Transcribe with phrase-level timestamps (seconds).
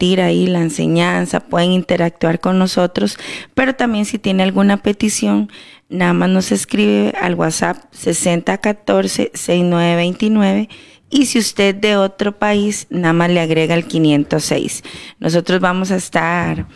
[0.00, 3.18] ahí la enseñanza, pueden interactuar con nosotros,
[3.54, 5.50] pero también si tiene alguna petición,
[5.88, 10.68] nada más nos escribe al WhatsApp 6014-6929
[11.10, 14.82] y si usted de otro país, nada más le agrega el 506.
[15.20, 16.66] Nosotros vamos a estar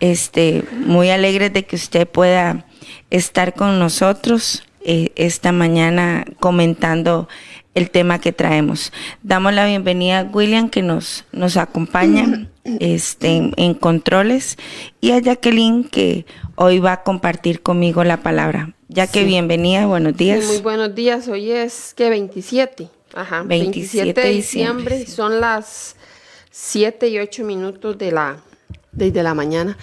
[0.00, 2.66] este, muy alegres de que usted pueda
[3.10, 7.28] estar con nosotros eh, esta mañana comentando
[7.74, 8.92] el tema que traemos.
[9.22, 14.58] Damos la bienvenida a William que nos, nos acompaña este, en controles
[15.00, 18.74] y a Jacqueline que hoy va a compartir conmigo la palabra.
[18.88, 20.44] Ya que bienvenida, buenos días.
[20.44, 22.88] muy buenos días, hoy es que 27.
[23.14, 25.96] Ajá, 27, de diciembre, son las
[26.50, 28.38] 7 y 8 minutos de la
[28.92, 29.76] desde la mañana.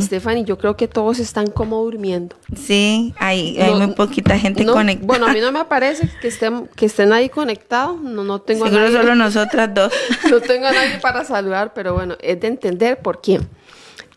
[0.00, 2.36] Stephanie, yo creo que todos están como durmiendo.
[2.56, 5.06] Sí, hay, hay muy poquita gente conectada.
[5.06, 8.00] Bueno, a mí no me parece que estén, que estén ahí conectados.
[8.00, 8.96] No, no tengo Seguro nadie.
[8.96, 9.92] solo nosotras dos.
[10.30, 13.40] no tengo a nadie para saludar, pero bueno, es de entender por qué.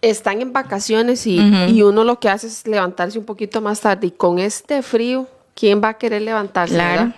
[0.01, 4.07] Están en vacaciones y, y, uno lo que hace es levantarse un poquito más tarde.
[4.07, 6.73] Y con este frío, ¿quién va a querer levantarse?
[6.73, 7.13] Claro.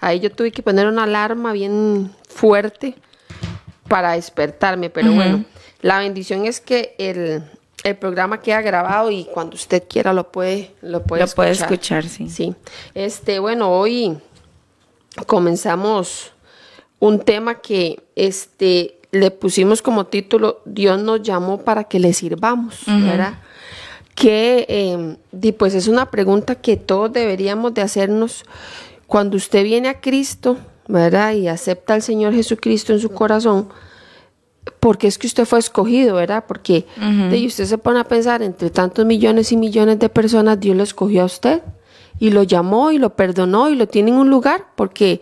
[0.00, 2.94] Ahí yo tuve que poner una alarma bien fuerte
[3.86, 5.44] para despertarme, pero bueno
[5.86, 7.44] la bendición es que el,
[8.00, 12.08] programa queda grabado y cuando usted quiera lo puede lo puede lo puede escuchar.
[12.08, 12.28] sí.
[12.28, 12.52] Sí.
[12.94, 14.18] Este bueno hoy
[15.26, 16.32] comenzamos
[16.98, 22.80] un tema que este le pusimos como título Dios nos llamó para que le sirvamos
[22.86, 23.34] verdad
[24.16, 28.44] que eh, pues es una pregunta que todos deberíamos de hacernos
[29.06, 30.56] cuando usted viene a Cristo
[30.88, 33.68] verdad y acepta al Señor Jesucristo en su corazón
[34.80, 36.44] porque es que usted fue escogido, ¿verdad?
[36.46, 36.86] Porque
[37.46, 41.22] usted se pone a pensar, entre tantos millones y millones de personas, Dios lo escogió
[41.22, 41.62] a usted
[42.18, 45.20] y lo llamó y lo perdonó y lo tiene en un lugar, porque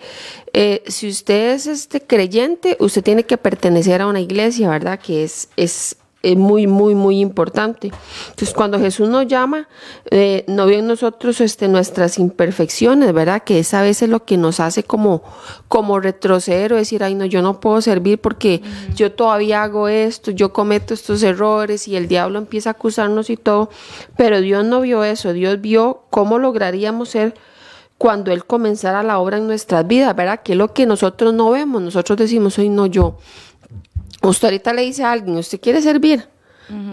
[0.53, 4.99] eh, si usted es este creyente, usted tiene que pertenecer a una iglesia, ¿verdad?
[4.99, 7.93] Que es, es es muy, muy, muy importante.
[8.31, 9.69] Entonces, cuando Jesús nos llama,
[10.11, 13.43] eh, no ve en nosotros este, nuestras imperfecciones, ¿verdad?
[13.45, 15.23] Que esa vez es lo que nos hace como,
[15.69, 18.63] como retroceder o decir, ay, no, yo no puedo servir porque
[18.95, 23.37] yo todavía hago esto, yo cometo estos errores y el diablo empieza a acusarnos y
[23.37, 23.71] todo.
[24.17, 27.35] Pero Dios no vio eso, Dios vio cómo lograríamos ser
[27.99, 30.41] cuando Él comenzara la obra en nuestras vidas, ¿verdad?
[30.43, 31.81] Que es lo que nosotros no vemos.
[31.81, 33.19] Nosotros decimos, ay, no, yo
[34.29, 36.29] Usted ahorita le dice a alguien, ¿usted quiere servir?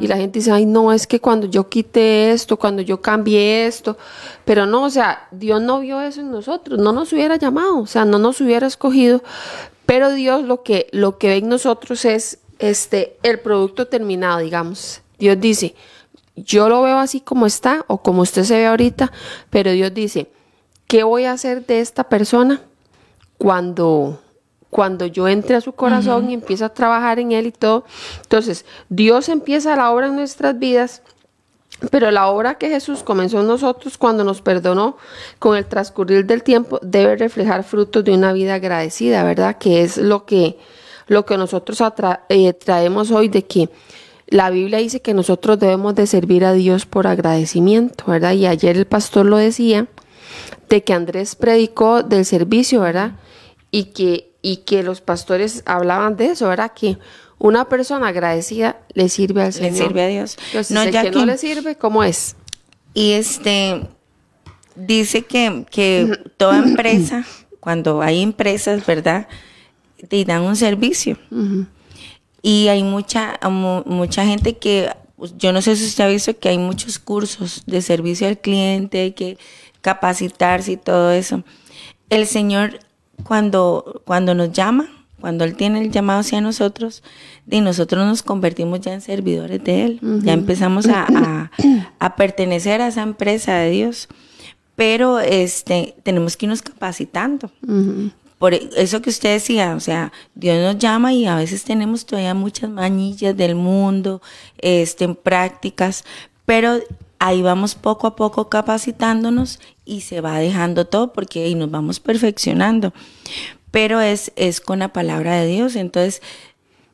[0.01, 3.65] Y la gente dice, ay, no, es que cuando yo quité esto, cuando yo cambié
[3.67, 3.97] esto,
[4.43, 7.87] pero no, o sea, Dios no vio eso en nosotros, no nos hubiera llamado, o
[7.87, 9.23] sea, no nos hubiera escogido,
[9.85, 15.01] pero Dios lo que, lo que ve en nosotros es este, el producto terminado, digamos.
[15.17, 15.73] Dios dice,
[16.35, 19.11] yo lo veo así como está o como usted se ve ahorita,
[19.49, 20.29] pero Dios dice,
[20.87, 22.61] ¿qué voy a hacer de esta persona
[23.37, 24.19] cuando
[24.71, 27.85] cuando yo entre a su corazón y empiezo a trabajar en él y todo.
[28.23, 31.03] Entonces, Dios empieza la obra en nuestras vidas.
[31.89, 34.97] Pero la obra que Jesús comenzó en nosotros cuando nos perdonó
[35.39, 39.57] con el transcurrir del tiempo debe reflejar frutos de una vida agradecida, ¿verdad?
[39.57, 40.59] Que es lo que,
[41.07, 41.81] lo que nosotros
[42.29, 43.69] eh, traemos hoy de que
[44.27, 48.33] la Biblia dice que nosotros debemos de servir a Dios por agradecimiento, ¿verdad?
[48.33, 49.87] Y ayer el pastor lo decía,
[50.69, 53.13] de que Andrés predicó del servicio, ¿verdad?
[53.71, 56.72] Y que y que los pastores hablaban de eso, ¿verdad?
[56.74, 56.97] Que
[57.38, 59.72] una persona agradecida le sirve al Señor.
[59.72, 60.38] Le sirve a Dios.
[60.69, 62.35] no, ya que no le sirve, ¿cómo es?
[62.94, 63.81] Y este
[64.75, 67.25] dice que, que toda empresa,
[67.59, 69.28] cuando hay empresas, ¿verdad?
[70.07, 71.18] Te dan un servicio.
[72.41, 73.40] Y hay mucha,
[73.85, 74.91] mucha gente que,
[75.38, 79.02] yo no sé si usted ha visto que hay muchos cursos de servicio al cliente,
[79.02, 79.38] hay que
[79.81, 81.44] capacitarse y todo eso.
[82.09, 82.79] El Señor
[83.23, 84.89] cuando, cuando nos llama,
[85.19, 87.03] cuando Él tiene el llamado hacia nosotros,
[87.49, 93.03] y nosotros nos convertimos ya en servidores de Él, ya empezamos a, pertenecer a esa
[93.03, 94.07] empresa de Dios,
[94.75, 97.51] pero este, tenemos que irnos capacitando.
[98.41, 102.33] Por eso que usted decía, o sea, Dios nos llama y a veces tenemos todavía
[102.33, 104.19] muchas manillas del mundo,
[104.57, 106.03] este, en prácticas,
[106.43, 106.79] pero
[107.22, 112.00] ahí vamos poco a poco capacitándonos y se va dejando todo porque ahí nos vamos
[112.00, 112.94] perfeccionando.
[113.70, 115.76] Pero es, es con la palabra de Dios.
[115.76, 116.23] Entonces,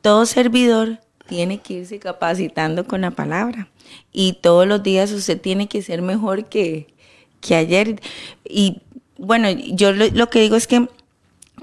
[0.02, 3.68] todo servidor tiene que irse capacitando con la palabra.
[4.12, 6.94] Y todos los días usted tiene que ser mejor que,
[7.40, 7.98] que ayer.
[8.44, 8.82] Y
[9.16, 10.90] bueno, yo lo, lo que digo es que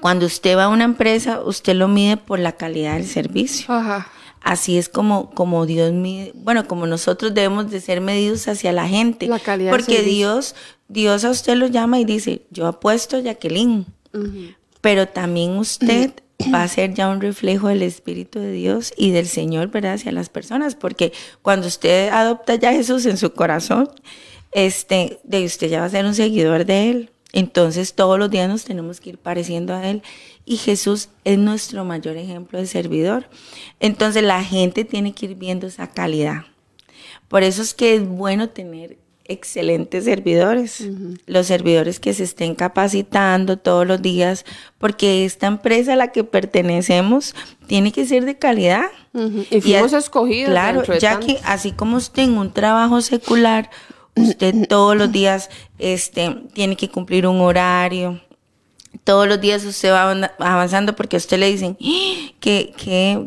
[0.01, 3.71] cuando usted va a una empresa, usted lo mide por la calidad del servicio.
[3.71, 4.09] Ajá
[4.45, 8.87] así es como, como Dios mide, bueno, como nosotros debemos de ser medidos hacia la
[8.87, 9.27] gente.
[9.27, 10.55] La calidad porque Dios,
[10.87, 13.87] Dios a usted lo llama y dice, yo apuesto a Jacqueline,
[14.81, 16.13] pero también usted
[16.53, 19.93] va a ser ya un reflejo del Espíritu de Dios y del Señor, ¿verdad?
[19.93, 21.11] Hacia las personas, porque
[21.41, 23.89] cuando usted adopta ya a Jesús en su corazón,
[24.51, 27.09] este, de usted ya va a ser un seguidor de Él.
[27.35, 30.01] Entonces todos los días nos tenemos que ir pareciendo a Él
[30.45, 33.29] y Jesús es nuestro mayor ejemplo de servidor.
[33.81, 36.45] Entonces la gente tiene que ir viendo esa calidad.
[37.27, 40.87] Por eso es que es bueno tener excelentes servidores,
[41.25, 44.45] los servidores que se estén capacitando todos los días,
[44.77, 47.35] porque esta empresa a la que pertenecemos
[47.67, 48.85] tiene que ser de calidad.
[49.49, 50.51] Y fuimos escogidos.
[50.51, 53.69] Claro, ya que así como usted en un trabajo secular,
[54.15, 58.21] usted todos los días este, tiene que cumplir un horario,
[59.03, 62.31] todos los días usted va avanzando porque a usted le dicen, ¡Ah!
[62.39, 62.73] ¿qué,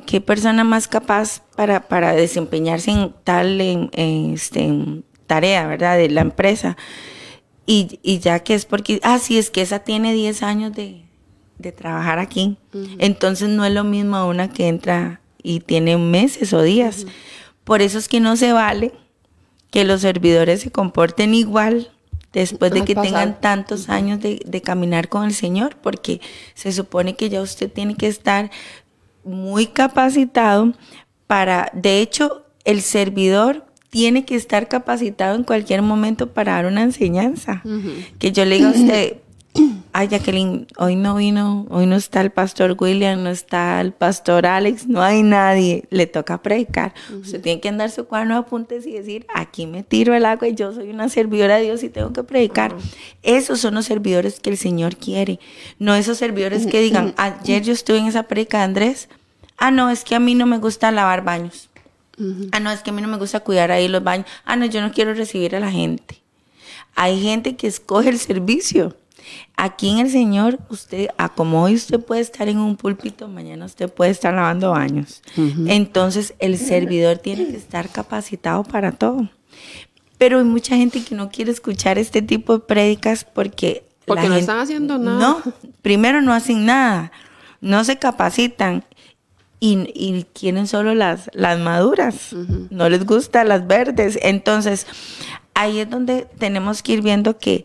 [0.06, 5.96] qué, persona más capaz para, para desempeñarse en tal en, este, tarea, ¿verdad?
[5.96, 6.76] De la empresa.
[7.66, 11.04] Y, y, ya que es porque, ah, sí, es que esa tiene 10 años de,
[11.58, 12.56] de trabajar aquí.
[12.98, 17.06] Entonces no es lo mismo a una que entra y tiene meses o días.
[17.64, 18.92] Por eso es que no se vale
[19.70, 21.90] que los servidores se comporten igual
[22.32, 26.20] después de que tengan tantos años de, caminar con el Señor, porque
[26.54, 28.50] se supone que ya usted tiene que estar
[29.24, 30.72] muy capacitado
[31.26, 36.82] para, de hecho, el servidor tiene que estar capacitado en cualquier momento para dar una
[36.82, 37.62] enseñanza.
[38.18, 39.16] Que yo le diga a usted,
[39.92, 44.46] ay Jacqueline, hoy no vino, hoy no está el pastor William, no está el pastor
[44.46, 46.94] Alex, no hay nadie, le toca predicar.
[47.20, 50.48] Usted tiene que andar su cuaderno de apuntes y decir, aquí me tiro el agua
[50.48, 52.76] y yo soy una servidora de Dios y tengo que predicar.
[53.22, 55.40] Esos son los servidores que el Señor quiere,
[55.78, 59.08] no esos servidores que digan, ayer yo estuve en esa predica de Andrés,
[59.56, 61.68] ah, no, es que a mí no me gusta lavar baños.
[62.50, 64.26] Ah, no, es que a mí no me gusta cuidar ahí los baños.
[64.44, 66.20] Ah, no, yo no quiero recibir a la gente.
[66.94, 68.96] Hay gente que escoge el servicio.
[69.56, 73.64] Aquí en el Señor, usted, a como hoy usted puede estar en un púlpito, mañana
[73.64, 75.22] usted puede estar lavando baños.
[75.66, 79.28] Entonces, el servidor tiene que estar capacitado para todo.
[80.16, 83.84] Pero hay mucha gente que no quiere escuchar este tipo de prédicas porque...
[84.04, 85.18] Porque no están haciendo nada.
[85.18, 85.42] No,
[85.82, 87.12] primero no hacen nada,
[87.60, 88.84] no se capacitan
[89.60, 92.34] y, quieren solo las, las maduras,
[92.70, 94.18] no les gustan las verdes.
[94.22, 94.86] Entonces,
[95.54, 97.64] ahí es donde tenemos que ir viendo que,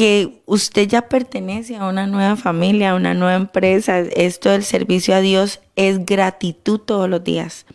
[0.00, 3.98] que usted ya pertenece a una nueva familia, a una nueva empresa.
[3.98, 7.66] Esto del servicio a Dios es gratitud todos los días.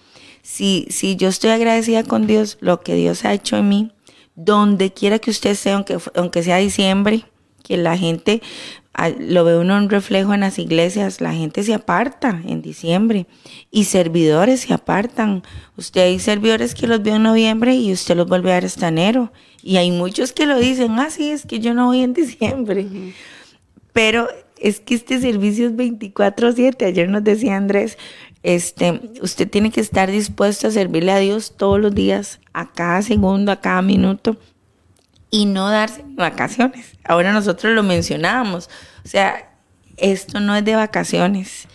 [0.42, 3.92] Si, si yo estoy agradecida con Dios, lo que Dios ha hecho en mí,
[4.34, 7.26] donde quiera que usted sea, aunque, aunque sea diciembre,
[7.64, 8.42] que la gente
[9.20, 13.28] lo ve uno un reflejo en las iglesias, la gente se aparta en diciembre
[13.70, 15.44] y servidores se apartan.
[15.76, 18.88] Usted hay servidores que los vio en noviembre y usted los vuelve a ver hasta
[18.88, 19.32] enero.
[19.62, 22.88] Y hay muchos que lo dicen, ah, sí, es que yo no voy en diciembre.
[23.92, 24.28] Pero
[24.58, 26.86] es que este servicio es 24/7.
[26.86, 27.98] Ayer nos decía Andrés,
[28.44, 33.02] este, usted tiene que estar dispuesto a servirle a Dios todos los días, a cada
[33.02, 34.38] segundo, a cada minuto
[35.30, 36.94] y no darse vacaciones.
[37.04, 38.70] Ahora nosotros lo mencionábamos.
[39.04, 39.52] O sea,
[39.98, 41.68] esto no es de vacaciones.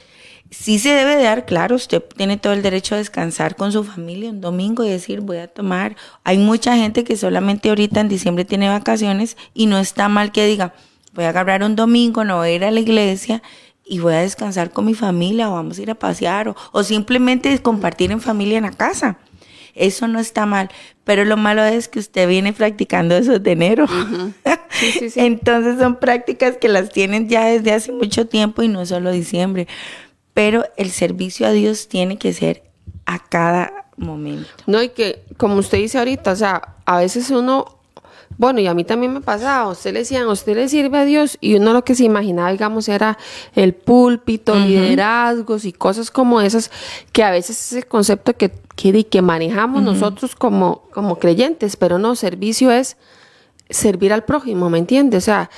[0.50, 3.84] Sí se debe de dar, claro, usted tiene todo el derecho a descansar con su
[3.84, 5.94] familia un domingo y decir, voy a tomar.
[6.24, 10.46] Hay mucha gente que solamente ahorita en diciembre tiene vacaciones y no está mal que
[10.46, 10.74] diga,
[11.12, 13.42] voy a agarrar un domingo, no voy a ir a la iglesia
[13.84, 16.82] y voy a descansar con mi familia o vamos a ir a pasear o, o
[16.82, 19.18] simplemente compartir en familia en la casa.
[19.74, 20.68] Eso no está mal,
[21.10, 23.84] pero lo malo es que usted viene practicando eso de enero.
[25.16, 29.66] Entonces son prácticas que las tienen ya desde hace mucho tiempo y no solo diciembre.
[30.34, 32.62] Pero el servicio a Dios tiene que ser
[33.06, 34.50] a cada momento.
[34.68, 37.79] No, y que como usted dice ahorita, o sea, a veces uno
[38.40, 41.36] bueno, y a mí también me pasaba, usted le decían, usted le sirve a Dios,
[41.42, 43.18] y uno lo que se imaginaba, digamos, era
[43.54, 46.70] el púlpito, liderazgos y cosas como esas,
[47.12, 51.98] que a veces es el concepto que, que, que manejamos nosotros como, como creyentes, pero
[51.98, 52.96] no, servicio es
[53.68, 55.18] servir al prójimo, ¿me entiende?
[55.18, 55.50] O sea,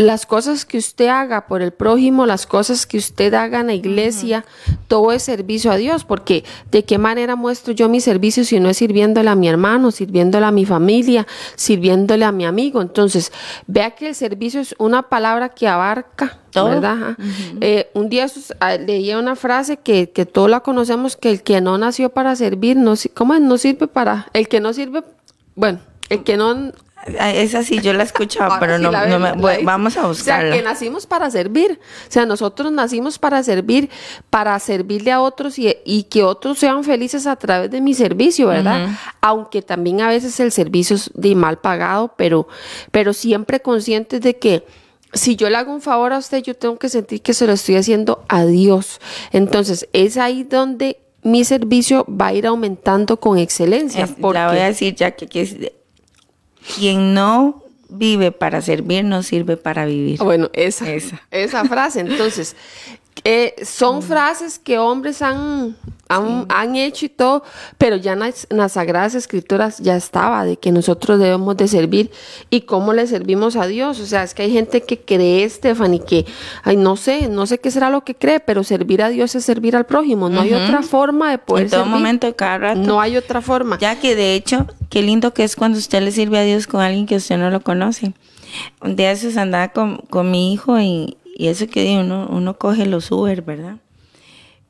[0.00, 3.74] las cosas que usted haga por el prójimo, las cosas que usted haga en la
[3.74, 4.46] iglesia,
[4.88, 8.70] todo es servicio a Dios, porque de qué manera muestro yo mi servicio si no
[8.70, 12.80] es sirviéndole a mi hermano, sirviéndole a mi familia, sirviéndole a mi amigo.
[12.80, 13.30] Entonces,
[13.66, 17.18] vea que el servicio es una palabra que abarca, ¿verdad?
[17.60, 18.26] Eh, un día
[18.60, 22.34] ah, leía una frase que, que todos la conocemos, que el que no nació para
[22.36, 23.42] servir, no, ¿cómo es?
[23.42, 25.04] No sirve para, el que no sirve,
[25.54, 26.72] bueno, el que no
[27.06, 30.10] esa sí, yo la escuchaba, pero no, vamos a buscarla.
[30.10, 31.80] O sea, que nacimos para servir.
[32.08, 33.88] O sea, nosotros nacimos para servir,
[34.28, 38.88] para servirle a otros y, que otros sean felices a través de mi servicio, ¿verdad?
[39.20, 42.48] Aunque también a veces el servicio es de mal pagado, pero,
[42.90, 44.64] pero siempre conscientes de que
[45.12, 47.52] si yo le hago un favor a usted, yo tengo que sentir que se lo
[47.52, 49.00] estoy haciendo a Dios.
[49.32, 54.04] Entonces, es ahí donde mi servicio va a ir aumentando con excelencia.
[54.04, 55.79] Es, la voy a decir ya que, que
[56.76, 60.18] quien no vive para servir no sirve para vivir.
[60.18, 61.20] Bueno, esa, esa.
[61.30, 62.00] esa frase.
[62.00, 62.56] Entonces,
[63.24, 64.02] eh, son mm.
[64.02, 65.76] frases que hombres han,
[66.08, 67.42] han, hecho y todo,
[67.76, 72.10] pero ya en las, Sagradas Escrituras ya estaba de que nosotros debemos de servir
[72.48, 74.00] y cómo le servimos a Dios.
[74.00, 76.24] O sea, es que hay gente que cree, Stephanie, que,
[76.62, 79.44] ay, no sé, no sé qué será lo que cree, pero servir a Dios es
[79.44, 80.30] servir al prójimo.
[80.30, 82.80] No hay otra forma de poder En todo momento, cada rato.
[82.80, 83.78] No hay otra forma.
[83.78, 86.80] Ya que de hecho, qué lindo que es cuando usted le sirve a Dios con
[86.80, 88.14] alguien que usted no lo conoce.
[88.80, 92.84] Un día se andaba con, con mi hijo y, y eso que uno, uno coge
[92.84, 93.78] los Uber, ¿verdad?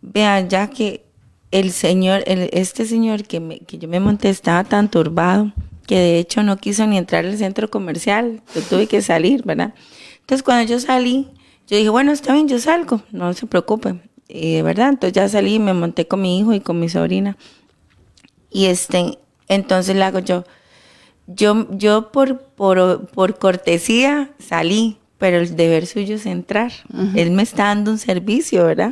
[0.02, 1.04] Vean, ya que
[1.50, 5.52] el señor, este señor que, que yo me monté estaba tan turbado
[5.88, 8.40] que de hecho no quiso ni entrar al centro comercial.
[8.54, 9.74] Yo tuve que salir, ¿verdad?
[10.20, 11.26] Entonces cuando yo salí,
[11.66, 14.00] yo dije, bueno, está bien, yo salgo, no se preocupe.
[14.28, 17.36] Y de verdad, entonces ya salí, me monté con mi hijo y con mi sobrina.
[18.48, 20.44] Y este, entonces le hago yo,
[21.26, 26.72] yo, yo por, por, por cortesía salí, pero el deber suyo es entrar.
[27.14, 28.90] Él me está dando un servicio, ¿verdad?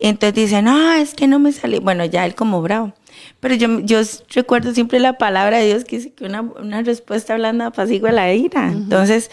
[0.00, 1.78] Entonces dice, no, es que no me sale.
[1.78, 2.94] Bueno, ya él como bravo.
[3.38, 4.00] Pero yo, yo
[4.34, 8.32] recuerdo siempre la palabra de Dios que dice que una, una respuesta hablando apacigua la
[8.32, 8.72] ira.
[8.72, 9.30] Entonces,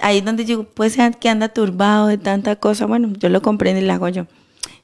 [0.00, 2.86] ahí es donde yo, puede ser que anda turbado de tanta cosa.
[2.86, 4.26] Bueno, yo lo comprendo y le hago yo.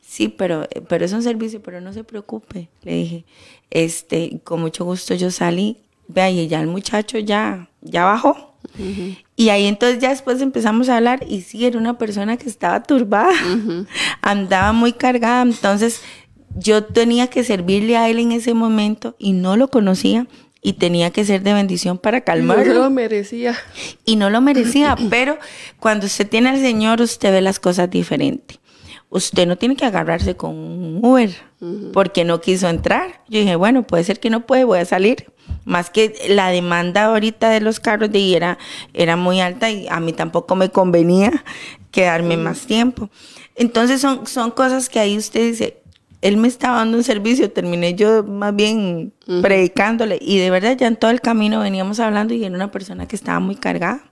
[0.00, 2.68] Sí, pero, pero es un servicio, pero no se preocupe.
[2.82, 3.24] Le dije,
[3.70, 5.78] este, con mucho gusto yo salí.
[6.06, 8.54] Vea, y ya el muchacho ya, ya bajó.
[9.40, 12.82] Y ahí entonces ya después empezamos a hablar y sí, era una persona que estaba
[12.82, 13.32] turbada,
[14.20, 16.02] andaba muy cargada, entonces
[16.56, 20.26] yo tenía que servirle a él en ese momento y no lo conocía
[20.60, 22.74] y tenía que ser de bendición para calmarlo.
[22.74, 23.56] No lo merecía.
[24.04, 25.38] Y no lo merecía, pero
[25.78, 28.59] cuando usted tiene al Señor, usted ve las cosas diferente.
[29.10, 31.30] Usted no tiene que agarrarse con un Uber
[31.92, 33.22] porque no quiso entrar.
[33.28, 35.26] Yo dije, bueno, puede ser que no puede, voy a salir
[35.64, 38.58] más que la demanda ahorita de los carros de era,
[38.94, 41.44] era muy alta y a mí tampoco me convenía
[41.90, 43.10] quedarme más tiempo.
[43.56, 45.82] Entonces son, son cosas que ahí usted dice,
[46.22, 49.12] él me estaba dando un servicio, terminé yo más bien
[49.42, 50.18] predicándole.
[50.20, 53.16] Y de verdad ya en todo el camino veníamos hablando y era una persona que
[53.16, 54.04] estaba muy cargada.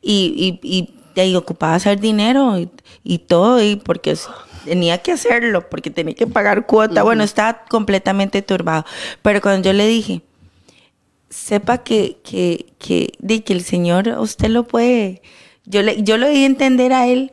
[0.00, 0.94] Y, y, y,
[1.36, 2.58] ocupaba hacer dinero
[3.04, 4.16] y, todo y porque
[4.64, 8.84] tenía que hacerlo porque tenía que pagar cuota, bueno, estaba completamente turbado,
[9.22, 10.22] pero cuando yo le dije,
[11.30, 15.22] sepa que, que, que, de que el Señor usted lo puede,
[15.64, 17.32] yo le, yo lo di a entender a él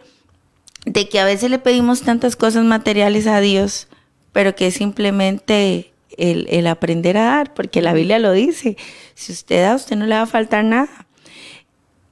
[0.85, 3.87] de que a veces le pedimos tantas cosas materiales a Dios,
[4.31, 8.77] pero que es simplemente el, el aprender a dar, porque la Biblia lo dice,
[9.15, 11.07] si usted da, usted no le va a faltar nada.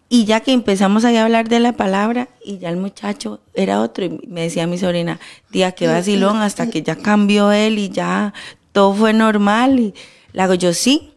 [0.10, 4.06] Y ya que empezamos a hablar de la palabra, y ya el muchacho era otro,
[4.06, 5.20] y me decía mi sobrina,
[5.52, 8.34] día que vacilón, hasta que ya cambió él y ya
[8.72, 9.80] todo fue normal.
[9.80, 9.94] Y
[10.32, 11.14] le hago yo, sí,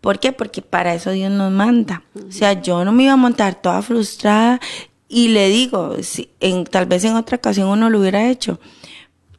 [0.00, 0.32] ¿Por qué?
[0.32, 2.02] Porque para eso Dios nos manda.
[2.14, 4.60] O sea, yo no me iba a montar toda frustrada
[5.08, 8.60] y le digo, si, en, tal vez en otra ocasión uno lo hubiera hecho.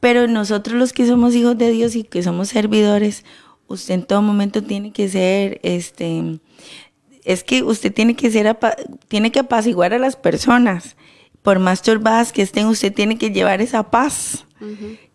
[0.00, 3.24] Pero nosotros los que somos hijos de Dios y que somos servidores,
[3.66, 6.38] usted en todo momento tiene que ser, este,
[7.24, 8.56] es que usted tiene que ser,
[9.08, 10.96] tiene que apaciguar a las personas.
[11.42, 14.46] Por más turbadas que estén, usted tiene que llevar esa paz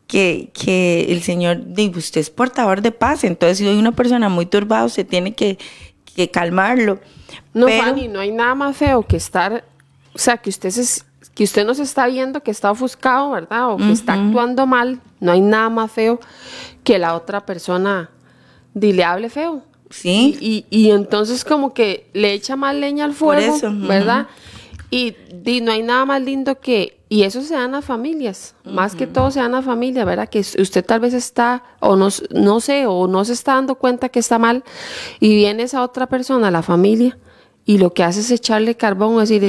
[0.07, 1.61] que, que el Señor,
[1.95, 5.57] usted es portador de paz, entonces si hay una persona muy turbada, usted tiene que,
[6.15, 6.99] que calmarlo.
[7.53, 9.63] No, Fanny, no hay nada más feo que estar,
[10.13, 13.71] o sea, que usted se, que usted no se está viendo que está ofuscado, ¿verdad?
[13.71, 16.19] O que está actuando mal, no hay nada más feo
[16.83, 18.09] que la otra persona
[18.73, 19.63] dile hable feo.
[19.89, 20.37] Sí.
[20.41, 24.27] Y, y, entonces como que le echa más leña al fuego, ¿verdad?
[24.89, 25.15] Y,
[25.45, 28.93] y, no hay nada más lindo que y eso se da en las familias, más
[28.93, 30.27] que todo se da en la familia, ¿verdad?
[30.27, 34.09] Que usted tal vez está, o no, no sé, o no se está dando cuenta
[34.09, 34.63] que está mal,
[35.21, 37.17] y viene esa otra persona, la familia,
[37.63, 39.43] y lo que hace es echarle carbón, decir,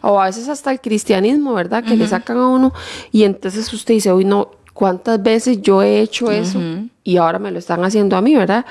[0.00, 1.84] o a veces hasta el cristianismo, ¿verdad?
[1.84, 2.72] Que le sacan a uno,
[3.12, 6.58] y entonces usted dice, uy, no, ¿cuántas veces yo he hecho eso?
[7.06, 8.64] Y ahora me lo están haciendo a mí, ¿verdad?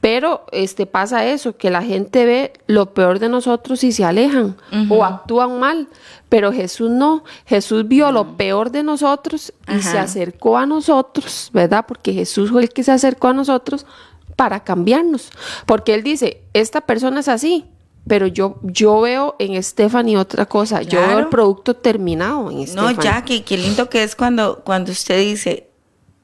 [0.00, 4.56] Pero este pasa eso, que la gente ve lo peor de nosotros y se alejan
[4.90, 5.86] o actúan mal.
[6.28, 11.84] Pero Jesús no, Jesús vio lo peor de nosotros y se acercó a nosotros, ¿verdad?
[11.86, 13.86] Porque Jesús fue el que se acercó a nosotros
[14.34, 15.30] para cambiarnos.
[15.64, 17.66] Porque Él dice, esta persona es así,
[18.08, 22.90] pero yo, yo veo en Stephanie otra cosa, yo veo el producto terminado en No,
[22.90, 25.70] ya, que qué lindo que es cuando, cuando usted dice,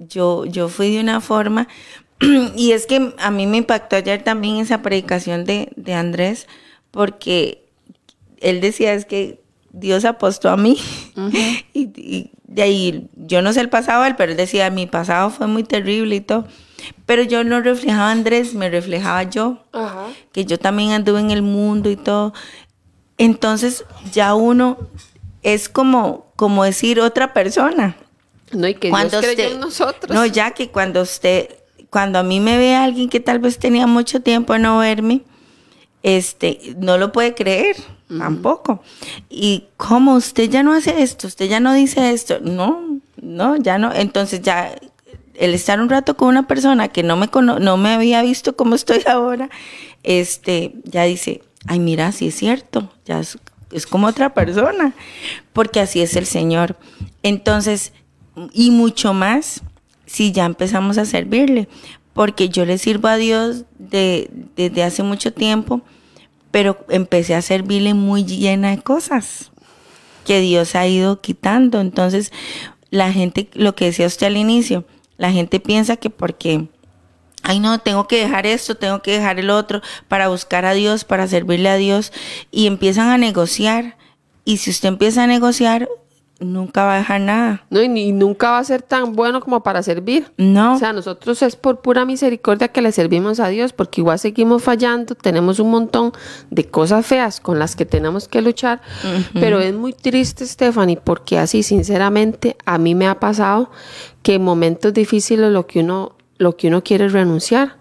[0.09, 1.69] yo, yo fui de una forma,
[2.57, 6.47] y es que a mí me impactó ayer también esa predicación de, de Andrés,
[6.91, 7.65] porque
[8.41, 9.41] él decía es que
[9.71, 10.79] Dios apostó a mí.
[11.73, 14.87] y, y de ahí, yo no sé el pasado de él, pero él decía, mi
[14.87, 16.47] pasado fue muy terrible y todo.
[17.07, 19.65] Pero yo no reflejaba a Andrés, me reflejaba yo,
[20.33, 22.35] que yo también anduve en el mundo y todo.
[23.17, 24.77] Entonces ya uno
[25.43, 27.97] es como, como decir otra persona.
[28.53, 30.15] No, y que Cuando Dios creyó usted- en nosotros.
[30.15, 31.49] No, ya que cuando usted,
[31.91, 35.23] cuando a mí me ve alguien que tal vez tenía mucho tiempo no verme,
[36.03, 37.77] este, no lo puede creer,
[38.19, 38.83] tampoco.
[39.31, 43.79] Y como usted ya no hace esto, usted ya no dice esto, no, no, ya
[43.79, 43.93] no.
[43.95, 44.75] Entonces ya
[45.35, 48.57] el estar un rato con una persona que no me cono- no me había visto
[48.57, 49.49] como estoy ahora,
[50.03, 53.39] este, ya dice, ay, mira, sí es cierto, ya es,
[53.71, 54.95] es como otra persona,
[55.53, 56.77] porque así es el Señor.
[57.23, 57.93] Entonces,
[58.53, 59.63] y mucho más
[60.07, 61.69] si ya empezamos a servirle,
[62.13, 65.81] porque yo le sirvo a Dios de- desde hace mucho tiempo,
[66.51, 69.51] pero empecé a servirle muy llena de cosas
[70.27, 71.81] que Dios ha ido quitando.
[71.81, 72.31] Entonces,
[72.91, 74.85] la gente, lo que decía usted al inicio,
[75.17, 76.69] la gente piensa que porque,
[77.43, 81.05] ay no, tengo que dejar esto, tengo que dejar el otro para buscar a Dios,
[81.05, 82.13] para servirle a Dios,
[82.51, 83.97] y empiezan a negociar.
[84.45, 85.89] Y si usted empieza a negociar,
[86.45, 87.65] nunca va a dejar nada.
[87.71, 90.31] No, y, ni- nunca va a ser tan bueno como para servir.
[90.37, 90.75] No.
[90.75, 94.63] O sea, nosotros es por pura misericordia que le servimos a Dios, porque igual seguimos
[94.63, 96.13] fallando, tenemos un montón
[96.51, 98.81] de cosas feas con las que tenemos que luchar,
[99.35, 103.71] pero es muy triste, Stephanie, porque así, sinceramente, a mí me ha pasado
[104.23, 107.77] que en momentos difíciles lo que uno, lo que uno quiere es renunciar.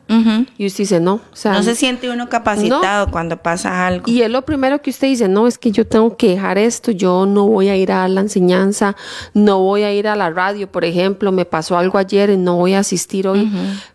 [0.57, 4.03] Y usted dice, no, o sea, No se siente uno capacitado cuando pasa algo.
[4.09, 6.91] y es lo primero que usted dice, no, es que yo tengo que dejar esto,
[6.91, 8.95] yo no voy a ir a dar la enseñanza,
[9.33, 12.57] no voy a ir a la radio, por ejemplo, me pasó algo ayer y no
[12.57, 13.49] voy a asistir hoy,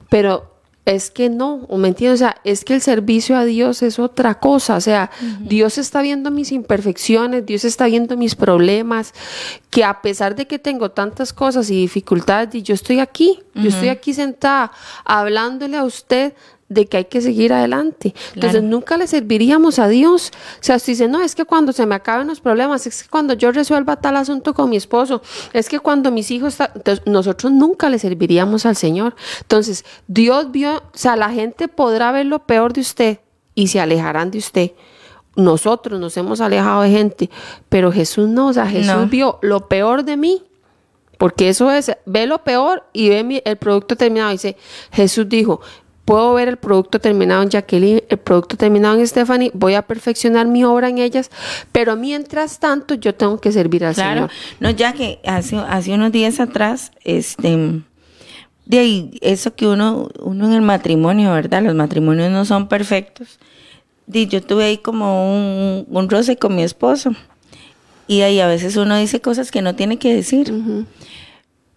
[0.08, 0.55] pero
[0.86, 2.20] es que no, ¿o ¿me entiendes?
[2.20, 6.00] O sea, es que el servicio a Dios es otra cosa, o sea, Dios está
[6.00, 9.12] viendo mis imperfecciones, Dios está viendo mis problemas,
[9.68, 13.68] que a pesar de que tengo tantas cosas y dificultades, y yo estoy aquí, yo
[13.68, 14.70] estoy aquí sentada
[15.04, 16.34] hablándole a usted
[16.68, 18.12] de que hay que seguir adelante.
[18.34, 18.66] Entonces Claro.
[18.66, 20.32] nunca le serviríamos a Dios.
[20.60, 23.08] O sea, usted dice, no, es que cuando se me acaben los problemas, es que
[23.08, 27.52] cuando yo resuelva tal asunto con mi esposo, es que cuando mis hijos, entonces, nosotros
[27.52, 29.14] nunca le serviríamos al Señor.
[29.42, 33.20] Entonces, Dios vio, o sea, la gente podrá ver lo peor de usted
[33.54, 34.72] y se alejarán de usted.
[35.36, 37.30] Nosotros nos hemos alejado de gente,
[37.68, 39.06] pero Jesús no, o sea, Jesús No.
[39.06, 40.42] vio lo peor de mí.
[41.18, 44.32] Porque eso es, ve lo peor y ve mi- el producto terminado.
[44.32, 44.56] Dice,
[44.92, 45.60] Jesús dijo,
[46.06, 50.46] puedo ver el producto terminado en Jacqueline, el producto terminado en Stephanie, voy a perfeccionar
[50.46, 51.30] mi obra en ellas,
[51.72, 54.30] pero mientras tanto yo tengo que servir al Claro, Señor.
[54.60, 57.82] no, ya que hace, hace unos días atrás, este,
[58.64, 61.62] de ahí, eso que uno, uno en el matrimonio, ¿verdad?
[61.62, 63.38] Los matrimonios no son perfectos.
[64.06, 67.10] Yo tuve ahí como un, un roce con mi esposo.
[68.08, 70.52] Y ahí a veces uno dice cosas que no tiene que decir.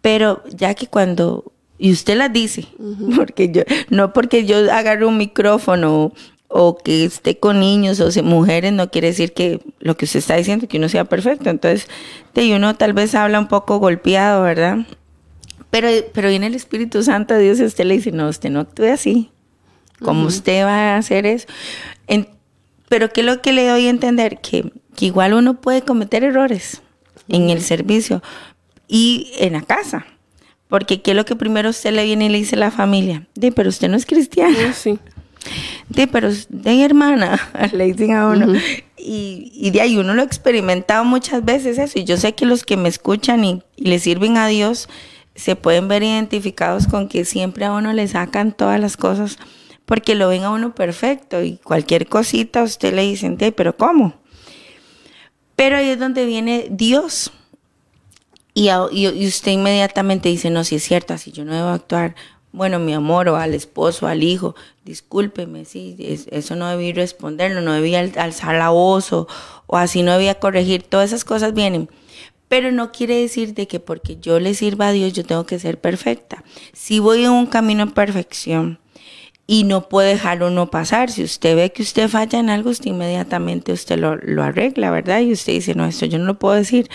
[0.02, 2.68] Pero ya que cuando, y usted las dice,
[3.16, 6.12] porque yo, no porque yo agarre un micrófono
[6.50, 10.36] o que esté con niños o mujeres, no quiere decir que lo que usted está
[10.36, 11.50] diciendo, que uno sea perfecto.
[11.50, 11.88] Entonces,
[12.34, 14.80] de uno tal vez habla un poco golpeado, ¿verdad?
[15.70, 18.62] Pero, pero viene el Espíritu Santo de Dios y usted le dice, no, usted no
[18.62, 19.30] actúe así.
[20.02, 21.48] ¿Cómo usted va a hacer eso?
[22.08, 22.28] En-
[22.88, 24.40] pero ¿qué es lo que le doy a entender?
[24.42, 26.82] Que, que igual uno puede cometer errores
[27.28, 28.24] en el servicio
[28.88, 30.08] y en la casa.
[30.70, 33.28] Porque ¿qué es lo que primero usted le viene y le dice a la familia?
[33.36, 34.56] De, pero usted no es cristiana.
[34.70, 34.98] Ah, Sí.
[35.90, 37.40] De, pero de hermana,
[37.72, 38.54] le dicen a uno.
[38.98, 41.98] y, y de ahí uno lo ha experimentado muchas veces eso.
[41.98, 44.90] Y yo sé que los que me escuchan y, y le sirven a Dios
[45.36, 49.38] se pueden ver identificados con que siempre a uno le sacan todas las cosas
[49.86, 54.16] porque lo ven a uno perfecto y cualquier cosita usted le dicen, "Dey, pero ¿cómo?
[55.56, 57.32] Pero ahí es donde viene Dios.
[58.54, 62.16] Y, y- usted inmediatamente dice, no, si es cierto, así yo no debo actuar.
[62.52, 67.62] Bueno, mi amor, o al esposo, al hijo, discúlpeme, sí, es- eso no debí responderlo,
[67.62, 69.28] no debía al- alzar la voz o,
[69.68, 71.90] o así no debía corregir, todas esas cosas vienen.
[72.48, 75.60] Pero no quiere decir de que porque yo le sirva a Dios yo tengo que
[75.60, 76.44] ser perfecta.
[76.74, 78.80] Si voy en un camino de perfección
[79.46, 82.88] y no puede dejar uno pasar, si usted ve que usted falla en algo, usted
[82.90, 85.20] inmediatamente usted lo, lo arregla, ¿verdad?
[85.22, 86.90] Y usted dice, no, esto yo no lo puedo decir.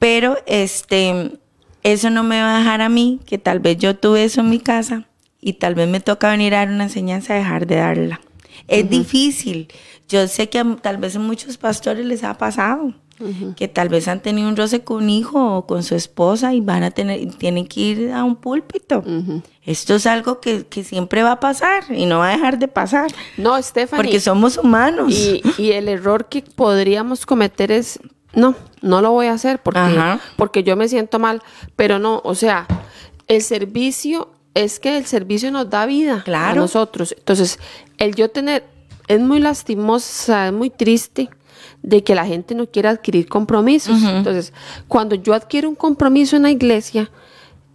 [0.00, 1.38] Pero este,
[1.84, 4.50] eso no me va a dejar a mí, que tal vez yo tuve eso en
[4.50, 5.06] mi casa
[5.40, 8.20] y tal vez me toca venir a dar una enseñanza, dejar de darla.
[8.66, 9.68] Es difícil.
[10.08, 12.94] Yo sé que a- tal vez a muchos pastores les ha pasado.
[13.54, 16.62] Que tal vez han tenido un roce con un hijo o con su esposa y
[16.62, 19.04] van a tener, tienen que ir a un púlpito.
[19.62, 22.66] Esto es algo que, que siempre va a pasar y no va a dejar de
[22.68, 23.10] pasar.
[23.36, 24.02] No, Stephanie.
[24.02, 25.12] Porque somos humanos.
[25.14, 28.00] Y, y el error que podríamos cometer es
[28.34, 31.42] no, no lo voy a hacer porque, porque yo me siento mal.
[31.76, 32.66] Pero no, o sea,
[33.28, 37.14] el servicio es que el servicio nos da vida a nosotros.
[37.16, 37.58] Entonces,
[37.98, 38.64] el yo tener,
[39.08, 41.30] es muy lastimosa, es muy triste
[41.82, 44.02] de que la gente no quiera adquirir compromisos.
[44.02, 44.52] Entonces,
[44.88, 47.10] cuando yo adquiero un compromiso en la iglesia,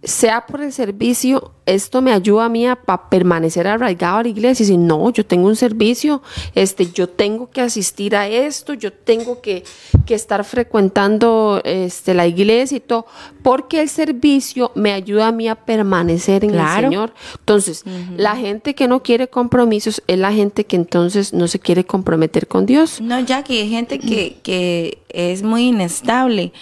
[0.06, 4.62] sea por el servicio, esto me ayuda a mí a permanecer arraigado a la iglesia.
[4.62, 6.22] Y si no, yo tengo un servicio,
[6.54, 9.64] este, yo tengo que asistir a esto, yo tengo que,
[10.08, 13.06] estar frecuentando este, la iglesia y todo,
[13.42, 17.12] porque el servicio me ayuda a mí a permanecer en el Señor.
[17.40, 17.84] Entonces,
[18.16, 22.46] la gente que no quiere compromisos es la gente que entonces no se quiere comprometer
[22.46, 23.00] con Dios.
[23.00, 26.52] No, ya que hay gente que, que es muy inestable,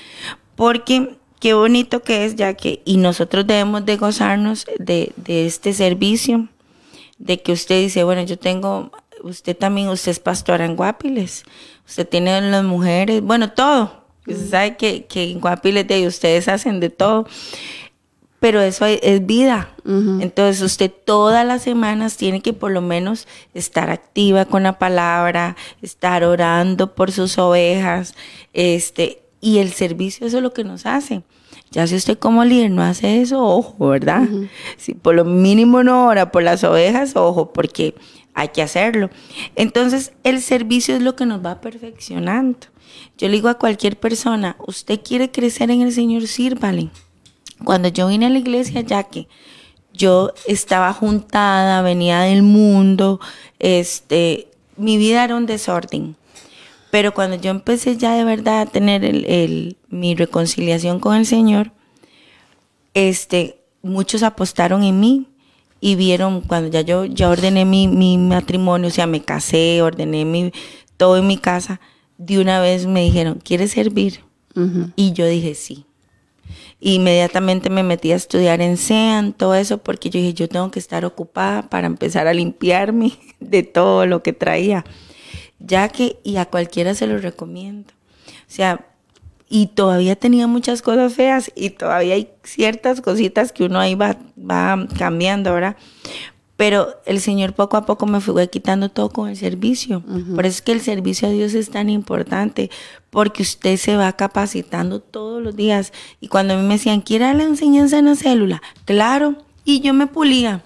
[0.57, 6.49] porque qué bonito que es, ya que, y nosotros debemos de gozarnos de, este servicio,
[7.19, 8.91] de que usted dice, bueno, yo tengo,
[9.23, 11.45] usted también, usted es pastora en Guapiles,
[11.87, 14.07] usted tiene las mujeres, bueno, todo.
[14.27, 17.27] Usted sabe que, que en Guapiles de ustedes hacen de todo
[18.41, 19.71] pero eso es vida.
[19.87, 25.57] Entonces usted todas las semanas tiene que por lo menos estar activa con la palabra,
[25.81, 28.15] estar orando por sus ovejas,
[28.53, 31.23] este, y el servicio eso es lo que nos hace.
[31.71, 34.23] Ya si usted como líder no hace eso, ojo, ¿verdad?
[34.79, 37.95] Si por lo mínimo no ora por las ovejas, ojo, porque
[38.33, 39.11] hay que hacerlo.
[39.55, 42.59] Entonces, el servicio es lo que nos va perfeccionando.
[43.19, 46.89] Yo le digo a cualquier persona, usted quiere crecer en el Señor, sírvale.
[47.65, 49.29] Cuando yo vine a la iglesia, ya que
[49.93, 53.21] yo estaba juntada, venía del mundo,
[53.59, 56.17] este, mi vida era un desorden.
[56.95, 61.73] Pero cuando yo empecé ya de verdad a tener el, mi reconciliación con el Señor,
[62.95, 65.27] este, muchos apostaron en mí
[65.81, 70.25] y vieron cuando ya yo ya ordené mi, mi matrimonio, o sea, me casé, ordené
[70.25, 70.53] mi,
[70.97, 71.81] todo en mi casa,
[72.17, 74.21] de una vez me dijeron, ¿quieres servir?
[74.95, 75.87] Y yo dije, sí.
[76.79, 80.79] Inmediatamente me metí a estudiar en SEAN, todo eso, porque yo dije, yo tengo que
[80.79, 84.85] estar ocupada para empezar a limpiarme de todo lo que traía
[85.67, 87.93] ya que, y a cualquiera se lo recomiendo.
[88.27, 88.87] O sea,
[89.49, 94.17] y todavía tenía muchas cosas feas y todavía hay ciertas cositas que uno ahí va,
[94.39, 95.77] va cambiando, ¿verdad?
[96.57, 100.03] Pero el Señor poco a poco me fue quitando todo con el servicio.
[100.35, 102.71] Por eso es que el servicio a Dios es tan importante,
[103.11, 105.93] porque usted se va capacitando todos los días.
[106.21, 108.63] Y cuando a mí me decían, ¿quiere la enseñanza en la célula?
[108.85, 109.35] Claro.
[109.65, 110.63] Y yo me pulía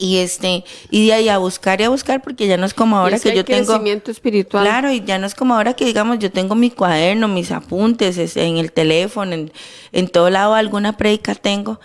[0.00, 2.96] y este y de ahí a buscar y a buscar porque ya no es como
[2.96, 4.64] ahora que yo tengo crecimiento espiritual.
[4.64, 8.18] Claro y ya no es como ahora que digamos yo tengo mi cuaderno mis apuntes
[8.36, 9.52] en el teléfono en,
[9.92, 11.78] en todo lado alguna predica tengo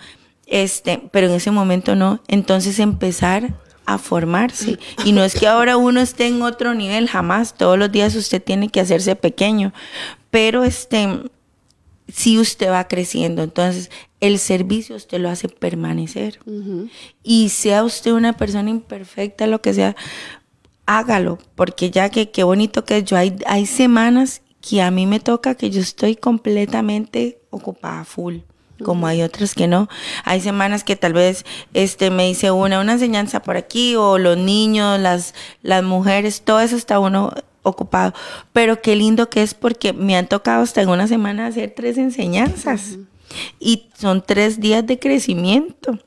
[0.46, 2.20] este pero en ese momento no.
[2.26, 4.80] Entonces empezar a formarse.
[5.04, 7.54] Y no es que ahora uno esté en otro nivel jamás.
[7.54, 9.72] Todos los días usted tiene que hacerse pequeño.
[10.30, 11.20] Pero este
[12.08, 13.42] si usted va creciendo.
[13.42, 13.90] Entonces,
[14.20, 16.40] el servicio usted lo hace permanecer.
[17.22, 19.96] Y sea usted una persona imperfecta, lo que sea,
[20.86, 25.20] hágalo, porque ya que qué bonito que yo hay, hay semanas que a mí me
[25.20, 28.38] toca que yo estoy completamente ocupada full
[28.82, 29.88] como hay otras que no.
[30.24, 34.36] Hay semanas que tal vez este me dice una una enseñanza por aquí o los
[34.36, 37.32] niños, las las mujeres, todo eso está uno
[37.66, 38.14] ocupado.
[38.52, 41.98] Pero qué lindo que es porque me han tocado hasta en una semana hacer tres
[41.98, 42.98] enseñanzas.
[43.58, 45.98] Y son tres días de crecimiento.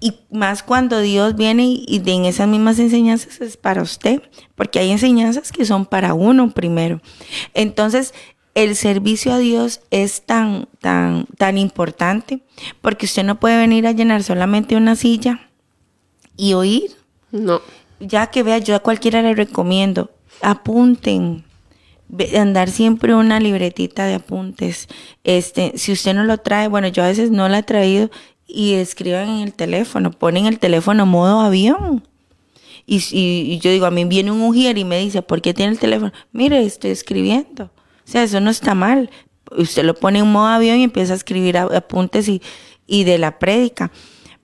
[0.00, 4.22] Y más cuando Dios viene y, en esas mismas enseñanzas es para usted,
[4.54, 7.02] porque hay enseñanzas que son para uno primero.
[7.52, 8.14] Entonces,
[8.54, 12.40] el servicio a Dios es tan, tan, tan importante,
[12.80, 15.50] porque usted no puede venir a llenar solamente una silla
[16.36, 16.96] y oír.
[17.30, 17.60] No.
[18.00, 20.10] Ya que vea, yo a cualquiera le recomiendo,
[20.42, 21.44] apunten,
[22.36, 24.88] andar siempre una libretita de apuntes.
[25.24, 28.10] Este, si usted no lo trae, bueno, yo a veces no la he traído
[28.46, 32.04] y escriban en el teléfono, ponen el teléfono modo avión.
[32.86, 35.72] Y, y, yo digo, a mí viene un ujier y me dice, ¿por qué tiene
[35.72, 36.12] el teléfono?
[36.32, 37.64] Mire, estoy escribiendo.
[37.64, 39.10] O sea, eso no está mal.
[39.56, 42.42] Usted lo pone en modo avión y empieza a escribir apuntes y,
[42.88, 43.92] y de la prédica.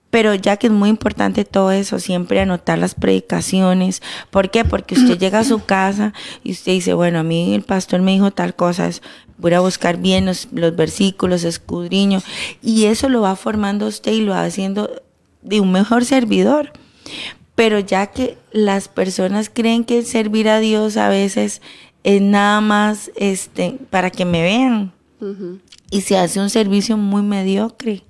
[0.09, 4.01] Pero ya que es muy importante todo eso, siempre anotar las predicaciones.
[4.31, 4.63] ¿Por qué?
[4.63, 8.13] Porque usted llega a su casa y usted dice, bueno, a mí el pastor me
[8.13, 8.89] dijo tal cosa,
[9.37, 12.21] voy a buscar bien los, versículos, escudriño.
[12.61, 14.89] Y eso lo va formando usted y lo va haciendo
[15.41, 16.71] de un mejor servidor.
[17.55, 21.61] Pero ya que las personas creen que servir a Dios a veces
[22.03, 24.93] es nada más este, para que me vean.
[25.89, 28.03] Y se hace un servicio muy mediocre.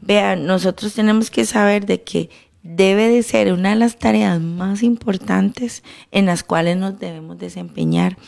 [0.00, 2.30] Vean, nosotros tenemos que saber de que
[2.62, 8.18] debe de ser una de las tareas más importantes en las cuales nos debemos desempeñar,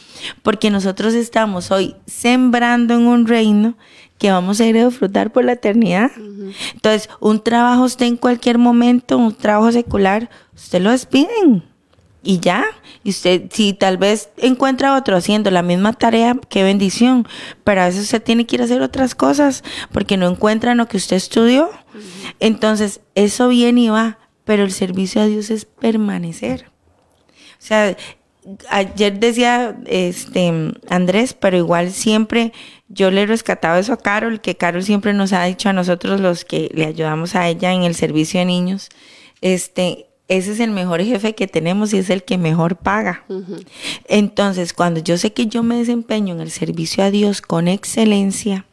[0.43, 3.77] porque nosotros estamos hoy sembrando en un reino
[4.19, 6.11] que vamos a ir a disfrutar por la eternidad.
[6.75, 11.72] Entonces, un trabajo usted en cualquier momento, un trabajo secular, usted lo despiden
[12.23, 12.65] y ya.
[13.05, 17.27] Y usted, si tal vez encuentra otro haciendo la misma tarea, qué bendición.
[17.65, 20.87] Pero a veces usted tiene que ir a hacer otras cosas porque no encuentra lo
[20.87, 21.71] que usted estudió.
[22.41, 26.67] Entonces, eso viene y va pero el servicio a Dios es permanecer.
[27.29, 27.97] O sea,
[28.71, 32.53] ayer decía este Andrés, pero igual siempre
[32.89, 36.21] yo le he rescatado eso a Carol, que Carol siempre nos ha dicho a nosotros
[36.21, 38.89] los que le ayudamos a ella en el servicio de niños,
[39.41, 40.07] este,
[40.37, 43.25] ese es el mejor jefe que tenemos y es el que mejor paga.
[44.07, 48.67] Entonces, cuando yo sé que yo me desempeño en el servicio a Dios con excelencia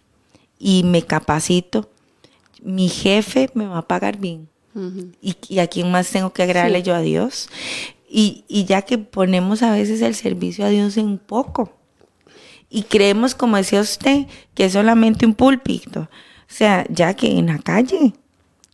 [0.57, 1.89] y me capacito,
[2.61, 4.49] mi jefe me va a pagar bien
[5.21, 7.49] y, a quién más tengo que agradarle yo a Dios.
[8.09, 11.73] Y, ya que ponemos a veces el servicio a Dios en poco.
[12.69, 16.01] Y creemos, como decía usted, que es solamente un púlpito.
[16.01, 16.07] O
[16.53, 18.13] sea, ya que en la calle,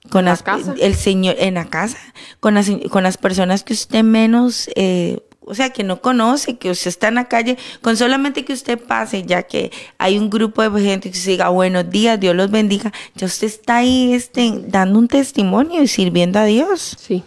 [0.10, 0.44] con las,
[0.80, 1.98] el Señor, en la casa,
[2.40, 6.72] con las, con las personas que usted menos eh, o sea, que no conoce, que
[6.72, 10.68] usted está en la calle, con solamente que usted pase, ya que hay un grupo
[10.68, 14.52] de gente que se diga buenos días, Dios los bendiga, ya usted está ahí este,
[14.68, 16.98] dando un testimonio y sirviendo a Dios.
[17.00, 17.24] Sí.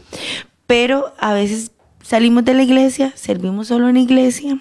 [0.66, 1.70] Pero a veces
[2.02, 4.58] salimos de la iglesia, servimos solo en la iglesia,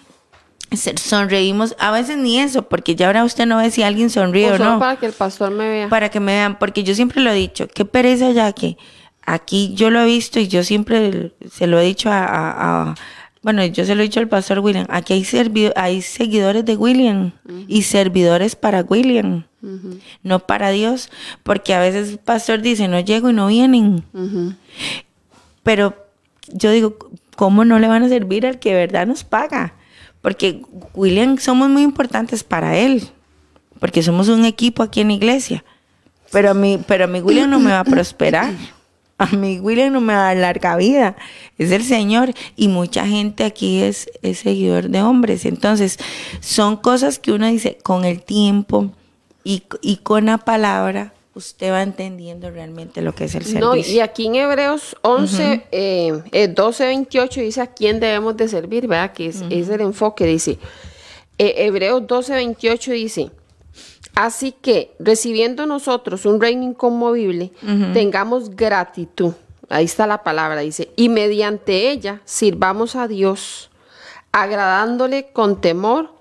[0.76, 4.58] sonreímos, a veces ni eso, porque ya ahora usted no ve si alguien sonríe o,
[4.58, 4.80] no.
[4.80, 5.90] Para que el pastor me vea.
[5.90, 8.78] Para que me vean, porque yo siempre lo he dicho, qué pereza ya que
[9.26, 12.96] aquí yo lo he visto y yo siempre se lo he dicho a
[13.48, 17.32] bueno, yo se lo he dicho al pastor William, aquí hay, hay seguidores de William
[17.70, 19.46] y servidores para William,
[20.22, 21.10] no para Dios,
[21.44, 24.04] porque a veces el pastor dice, no llego y no vienen.
[25.64, 25.96] Pero
[26.52, 26.98] yo digo,
[27.38, 29.76] ¿cómo no le van a servir al que de verdad nos paga?
[30.28, 30.60] Porque
[30.94, 33.08] William somos muy importantes para él,
[33.80, 35.64] porque somos un equipo aquí en la iglesia.
[36.34, 38.54] Pero a mí, pero a mí William no me va a prosperar.
[39.18, 41.16] A mí William no me da larga vida,
[41.58, 45.46] es el Señor y mucha gente aquí es, seguidor de hombres.
[45.46, 45.98] Entonces,
[46.42, 48.92] son cosas que uno dice con el tiempo
[49.46, 49.62] y,
[50.04, 53.66] con la palabra, usted va entendiendo realmente lo que es el servicio.
[53.66, 59.14] No, y aquí en Hebreos 11, 12, 28 dice a quién debemos de servir, ¿verdad?
[59.14, 60.58] Que es, el enfoque, dice.
[61.38, 63.32] Eh, Hebreos 12, 28 dice,
[64.16, 67.52] Así que, recibiendo nosotros un reino inconmovible,
[67.94, 69.34] tengamos gratitud.
[69.70, 73.70] Ahí está la palabra, dice, y mediante ella sirvamos a Dios,
[74.32, 76.14] agradándole con temor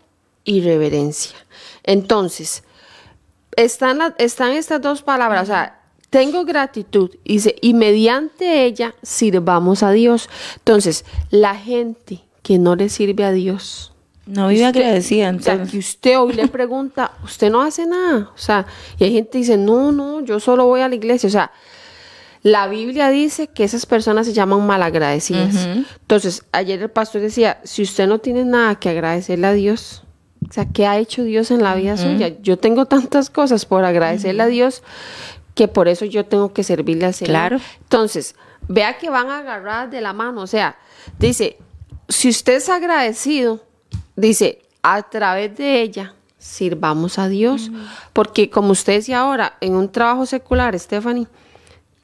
[0.44, 1.36] y reverencia.
[1.84, 2.64] Entonces,
[3.56, 9.90] están, están estas dos palabras, o sea, tengo gratitud, dice, y mediante ella sirvamos a
[9.90, 10.28] Dios.
[10.56, 13.92] Entonces, la gente que no le sirve a Dios,
[14.26, 15.28] no vive agradecida.
[15.28, 15.54] Entonces.
[15.54, 18.30] O sea, que usted hoy le pregunta, usted no hace nada.
[18.34, 18.66] O sea,
[18.98, 21.28] y hay gente que dice, no, no, yo solo voy a la iglesia.
[21.28, 21.52] O sea,
[22.42, 25.66] la Biblia dice que esas personas se llaman malagradecidas.
[26.00, 30.02] Entonces, ayer el pastor decía, si usted no tiene nada que agradecerle a Dios,
[30.48, 32.28] o sea, ¿qué ha hecho Dios en la vida suya?
[32.42, 34.82] Yo tengo tantas cosas por agradecerle a Dios
[35.54, 37.30] que por eso yo tengo que servirle al Señor.
[37.30, 37.60] Claro.
[37.80, 38.36] Entonces,
[38.68, 40.42] vea que van a agarrar de la mano.
[40.42, 40.76] O sea,
[41.18, 41.56] dice,
[42.08, 43.60] si usted es agradecido,
[44.14, 47.70] dice, a través de ella sirvamos a Dios.
[48.12, 51.26] Porque como usted decía ahora, en un trabajo secular, Stephanie,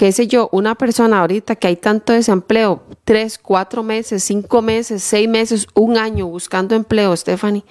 [0.02, 5.00] qué sé yo, una persona ahorita que hay tanto desempleo, tres, cuatro meses, cinco meses,
[5.00, 7.62] seis meses, un año buscando empleo, Stephanie,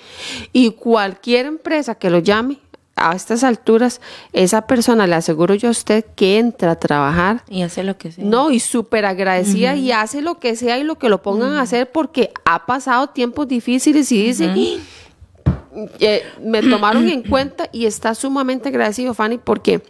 [0.54, 2.60] y cualquier empresa que lo llame,
[2.96, 4.00] a estas alturas,
[4.32, 7.44] esa persona, le aseguro yo a usted que entra a trabajar.
[7.50, 8.24] Y hace lo que sea.
[8.24, 11.62] No, y súper agradecida y hace lo que sea y lo que lo pongan a
[11.62, 14.80] hacer porque ha pasado tiempos difíciles y dice,
[16.00, 19.82] eh, me tomaron en cuenta y está sumamente agradecido, Fanny, porque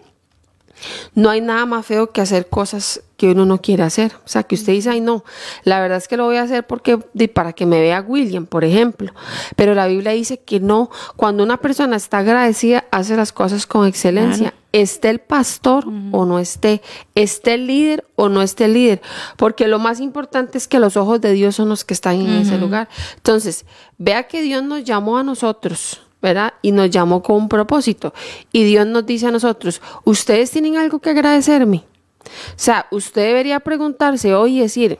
[1.16, 4.14] no hay nada más feo que hacer cosas que uno no quiere hacer.
[4.26, 5.24] O sea, que usted dice, ay, no,
[5.64, 6.98] la verdad es que lo voy a hacer porque
[7.34, 9.14] para que me vea William, por ejemplo.
[9.56, 13.88] Pero la Biblia dice que no, cuando una persona está agradecida, hace las cosas con
[13.88, 14.56] excelencia.
[14.72, 16.82] Esté el pastor o no esté,
[17.14, 19.02] esté el líder o no esté el líder.
[19.38, 22.30] Porque lo más importante es que los ojos de Dios son los que están en
[22.30, 22.90] ese lugar.
[23.18, 23.66] Entonces,
[23.98, 26.54] vea que Dios nos llamó a nosotros ¿verdad?
[26.62, 28.14] Y nos llamó con un propósito.
[28.52, 31.84] Y Dios nos dice a nosotros, ustedes tienen algo que agradecerme.
[32.24, 35.00] O sea, usted debería preguntarse hoy y decir,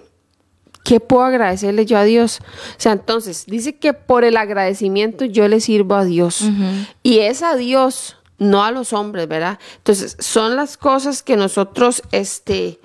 [0.84, 2.40] ¿qué puedo agradecerle yo a Dios?
[2.42, 6.44] O sea, entonces, dice que por el agradecimiento yo le sirvo a Dios.
[7.04, 9.60] Y es a Dios, no a los hombres, ¿verdad?
[9.78, 12.80] Entonces, son las cosas que nosotros, este,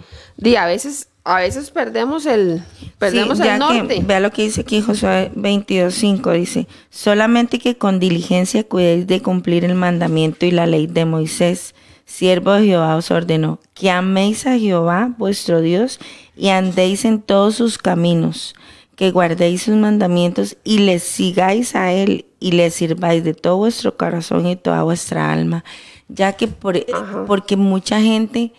[0.59, 2.63] a veces a veces perdemos el,
[2.99, 4.01] perdemos el norte.
[4.07, 9.65] vea lo que dice aquí Josué 22.5, dice, solamente que con diligencia cuidéis de cumplir
[9.65, 14.57] el mandamiento y la ley de Moisés, siervo de Jehová os ordenó, que améis a
[14.57, 15.99] Jehová vuestro Dios
[16.37, 18.55] y andéis en todos sus caminos,
[18.95, 23.97] que guardéis sus mandamientos y les sigáis a él y le sirváis de todo vuestro
[23.97, 25.65] corazón y toda vuestra alma,
[26.07, 26.79] ya que por,
[27.27, 28.53] porque mucha gente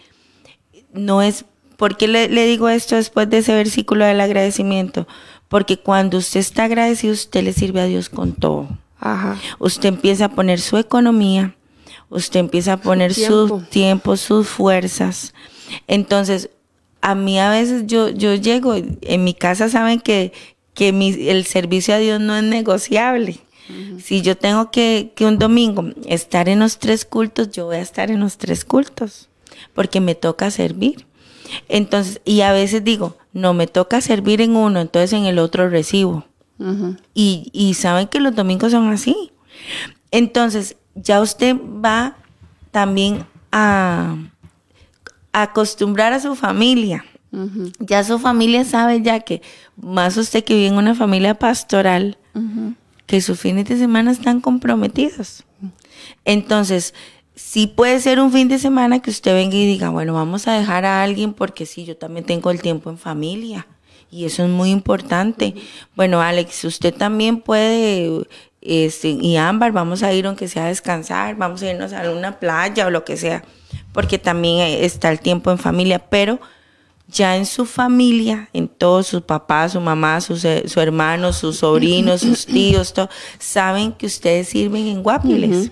[0.91, 1.45] no es
[1.77, 5.07] ¿Por qué le, digo esto después de ese versículo del agradecimiento?
[5.47, 8.67] Porque cuando usted está agradecido, usted le sirve a Dios con todo.
[8.99, 9.37] Ajá.
[9.59, 11.55] Usted empieza a poner su economía,
[12.09, 15.33] usted empieza a poner su tiempo, sus fuerzas.
[15.87, 16.49] Entonces,
[17.01, 20.33] a mí a veces yo, yo llego, en mi casa saben que,
[20.73, 20.89] que
[21.29, 23.39] el servicio a Dios no es negociable.
[24.01, 27.81] Si yo tengo que, que un domingo estar en los tres cultos, yo voy a
[27.81, 29.27] estar en los tres cultos,
[29.73, 31.06] porque me toca servir.
[31.69, 35.69] Entonces, y a veces digo, no me toca servir en uno, entonces en el otro
[35.69, 36.25] recibo.
[37.13, 39.31] y, y saben que los domingos son así.
[40.11, 42.15] Entonces, ya usted va
[42.71, 44.15] también a,
[45.31, 47.05] acostumbrar a su familia.
[47.79, 49.41] Ya su familia sabe ya que,
[49.75, 52.17] más usted que vive en una familia pastoral,
[53.05, 55.43] que sus fines de semana están comprometidos.
[56.25, 56.93] Entonces,
[57.37, 60.53] sí puede ser un fin de semana que usted venga y diga, bueno, vamos a
[60.53, 63.67] dejar a alguien porque sí, yo también tengo el tiempo en familia.
[64.09, 65.53] Y eso es muy importante.
[65.95, 68.25] Bueno, Alex, usted también puede,
[68.61, 72.39] este, y Ámbar, vamos a ir aunque sea a descansar, vamos a irnos a una
[72.39, 73.43] playa o lo que sea,
[73.93, 76.39] porque también está el tiempo en familia, pero
[77.07, 82.21] ya en su familia, en todos sus papás, su mamá, sus, su hermano, sus sobrinos,
[82.21, 85.71] sus tíos, todo, saben que ustedes sirven en Guapiles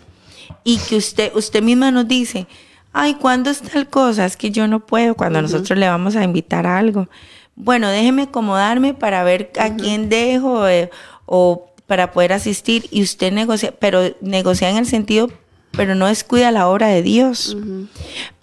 [0.63, 2.47] y que usted, usted misma nos dice,
[2.93, 4.25] ay, ¿cuándo es tal cosa?
[4.25, 7.07] Es que yo no puedo cuando nosotros le vamos a invitar a algo.
[7.55, 10.89] Bueno, déjeme acomodarme para ver a quién dejo eh,
[11.25, 15.29] o para poder asistir y usted negocia, pero negocia en el sentido,
[15.71, 17.55] pero no descuida la obra de Dios.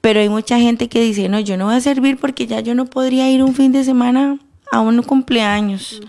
[0.01, 2.75] Pero hay mucha gente que dice, no, yo no voy a servir porque ya yo
[2.75, 4.39] no podría ir un fin de semana
[4.73, 6.01] a un cumpleaños.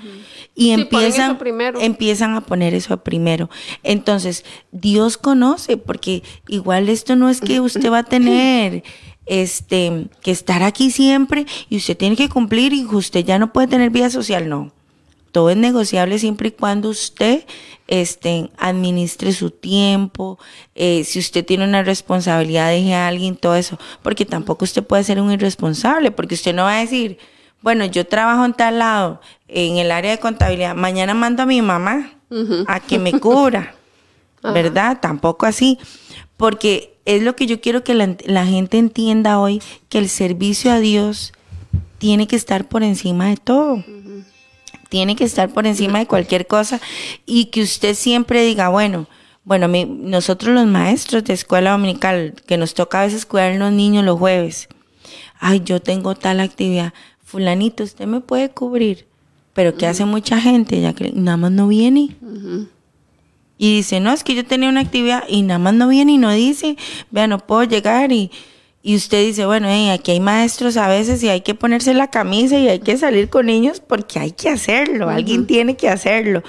[0.56, 1.38] Y empiezan,
[1.82, 3.50] empiezan a poner eso primero.
[3.84, 8.84] Entonces, Dios conoce, porque igual esto no es que usted va a tener
[9.26, 13.68] este que estar aquí siempre y usted tiene que cumplir y usted ya no puede
[13.68, 14.72] tener vida social, no.
[15.34, 17.44] Todo es negociable siempre y cuando usted
[17.88, 20.40] este, administre su tiempo,
[20.76, 25.04] eh, si usted tiene una responsabilidad, deje a alguien, todo eso, porque tampoco usted puede
[25.04, 27.18] ser un irresponsable, porque usted no va a decir,
[27.64, 31.62] bueno, yo trabajo en tal lado, en el área de contabilidad, mañana mando a mi
[31.62, 32.12] mamá
[32.68, 33.74] a que me cubra,
[34.44, 35.00] ¿verdad?
[35.02, 35.80] Tampoco así,
[36.36, 40.80] porque es lo que yo quiero que la, gente entienda hoy, que el servicio a
[40.80, 41.32] Dios
[42.00, 43.82] tiene que estar por encima de todo.
[44.90, 46.82] Tiene que estar por encima de cualquier cosa
[47.26, 49.08] y que usted siempre diga, bueno,
[49.46, 53.72] bueno, nosotros los maestros de escuela dominical, que nos toca a veces cuidar a los
[53.72, 54.68] niños los jueves,
[55.40, 56.94] ay, yo tengo tal actividad,
[57.34, 59.08] fulanito, usted me puede cubrir,
[59.54, 60.80] pero ¿qué hace mucha gente?
[60.80, 62.16] Ya que nada más no viene.
[63.58, 66.18] Y dice, no, es que yo tenía una actividad y nada más no viene y
[66.20, 66.78] no dice,
[67.10, 68.30] vea, no puedo llegar y,
[68.84, 72.60] y usted dice, bueno, aquí hay maestros a veces y hay que ponerse la camisa
[72.60, 76.44] y hay que salir con niños porque hay que hacerlo, alguien tiene que hacerlo.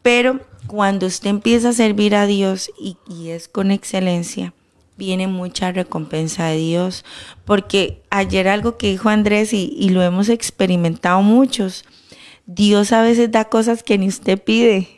[0.00, 4.54] Pero cuando usted empieza a servir a Dios y, y es con excelencia,
[4.96, 7.04] viene mucha recompensa de Dios,
[7.44, 11.84] porque ayer algo que dijo Andrés y, lo hemos experimentado muchos,
[12.46, 14.88] Dios a veces da cosas que ni usted pide,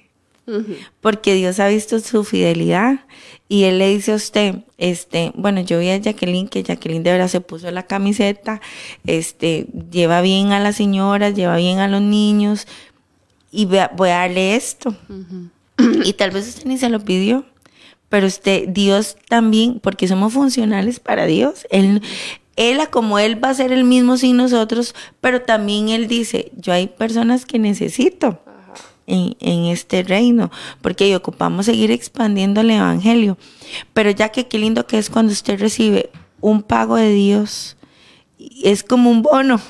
[1.00, 3.00] porque Dios ha visto su fidelidad
[3.48, 7.12] y Él le dice a usted, este, bueno, yo vi a Jacqueline, que Jacqueline de
[7.12, 8.60] verdad se puso la camiseta,
[9.06, 12.66] este, lleva bien a las señoras, lleva bien a los niños
[13.50, 14.94] y voy a, darle esto.
[16.04, 17.44] Y tal vez usted ni se lo pidió
[18.08, 21.66] pero usted, Dios también, porque somos funcionales para Dios.
[21.70, 22.02] Él,
[22.56, 26.72] él, como Él va a ser el mismo sin nosotros, pero también Él dice, yo
[26.72, 28.40] hay personas que necesito
[29.06, 30.50] en, en, este reino,
[30.82, 33.38] porque ocupamos seguir expandiendo el Evangelio.
[33.92, 37.76] Pero ya que qué lindo que es cuando usted recibe un pago de Dios,
[38.62, 39.60] es como un bono.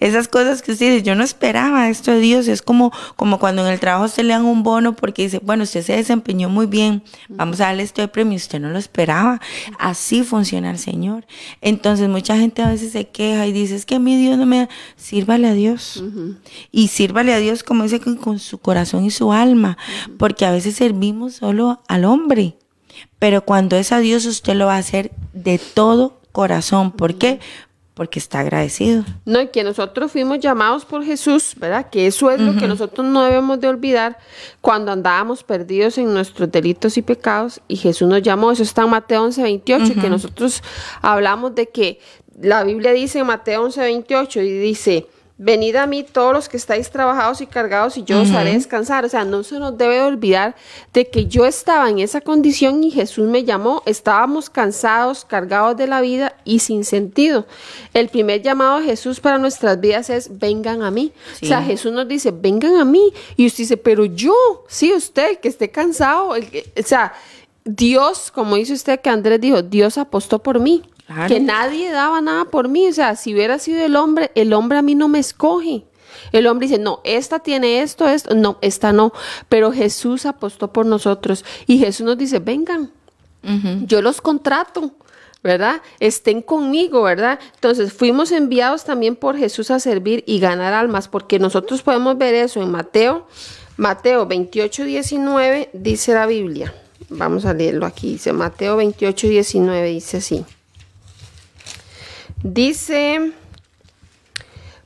[0.00, 3.66] Esas cosas que usted dice, yo no esperaba esto de Dios, es como, como cuando
[3.66, 6.66] en el trabajo se le dan un bono porque dice, bueno, usted se desempeñó muy
[6.66, 9.40] bien, vamos a darle este premio, usted no lo esperaba.
[9.78, 11.26] Así funciona el Señor.
[11.60, 14.46] Entonces mucha gente a veces se queja y dice, es que a mí Dios no
[14.46, 16.02] me da, sírvale a Dios.
[16.70, 19.78] Y sírvale a Dios, como dice, con, su corazón y su alma,
[20.18, 22.56] porque a veces servimos solo al hombre.
[23.18, 26.92] Pero cuando es a Dios, usted lo va a hacer de todo corazón.
[26.92, 27.40] ¿Por qué?
[27.98, 29.04] Porque está agradecido.
[29.24, 31.90] No, y que nosotros fuimos llamados por Jesús, ¿verdad?
[31.90, 34.18] Que eso es lo que nosotros no debemos de olvidar
[34.60, 38.90] cuando andábamos perdidos en nuestros delitos y pecados y Jesús nos llamó, eso está en
[38.90, 40.62] Mateo 11, 28, que nosotros
[41.02, 41.98] hablamos de que
[42.40, 45.08] la Biblia dice en Mateo 11, 28 y dice,
[45.40, 49.04] Venid a mí todos los que estáis trabajados y cargados y yo os haré descansar.
[49.04, 50.56] O sea, no se nos debe olvidar
[50.92, 53.84] de que yo estaba en esa condición y Jesús me llamó.
[53.86, 57.46] Estábamos cansados, cargados de la vida y sin sentido.
[57.94, 61.12] El primer llamado de Jesús para nuestras vidas es vengan a mí.
[61.40, 63.12] O sea, Jesús nos dice, vengan a mí.
[63.36, 64.34] Y usted dice, pero yo,
[64.66, 66.30] sí, usted que esté cansado.
[66.30, 67.12] o sea,
[67.64, 70.82] Dios, como dice usted que Andrés dijo, Dios apostó por mí.
[71.26, 72.86] Que nadie daba nada por mí.
[72.86, 75.84] O sea, si hubiera sido el hombre, el hombre a mí no me escoge.
[76.32, 79.12] El hombre dice, no, esta tiene esto, esto, no, esta no.
[79.48, 82.90] Pero Jesús apostó por nosotros y Jesús nos dice, vengan,
[83.86, 84.92] yo los contrato.
[85.40, 85.82] ¿verdad?
[86.00, 87.38] Estén conmigo, ¿verdad?
[87.54, 92.34] Entonces fuimos enviados también por Jesús a servir y ganar almas, porque nosotros podemos ver
[92.34, 93.26] eso en Mateo,
[93.76, 96.74] Mateo 28, 19, dice la Biblia.
[97.08, 100.44] Vamos a leerlo aquí, dice Mateo 28, 19, dice así.
[102.42, 103.32] Dice,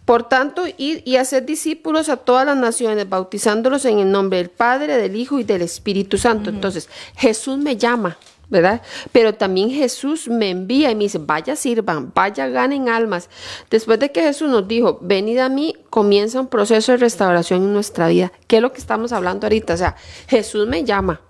[0.05, 4.51] por tanto, id y hacer discípulos a todas las naciones, bautizándolos en el nombre del
[4.51, 6.51] Padre, del Hijo y del Espíritu Santo.
[6.51, 8.17] Entonces, Jesús me llama,
[8.49, 8.83] ¿verdad?
[9.13, 13.31] Pero también Jesús me envía y me dice, vaya sirvan, vaya ganen almas.
[13.71, 17.73] Después de que Jesús nos dijo, venid a mí, comienza un proceso de restauración en
[17.73, 18.33] nuestra vida.
[18.49, 19.75] ¿Qué es lo que estamos hablando ahorita?
[19.75, 19.97] O sea,
[20.27, 21.21] Jesús me llama.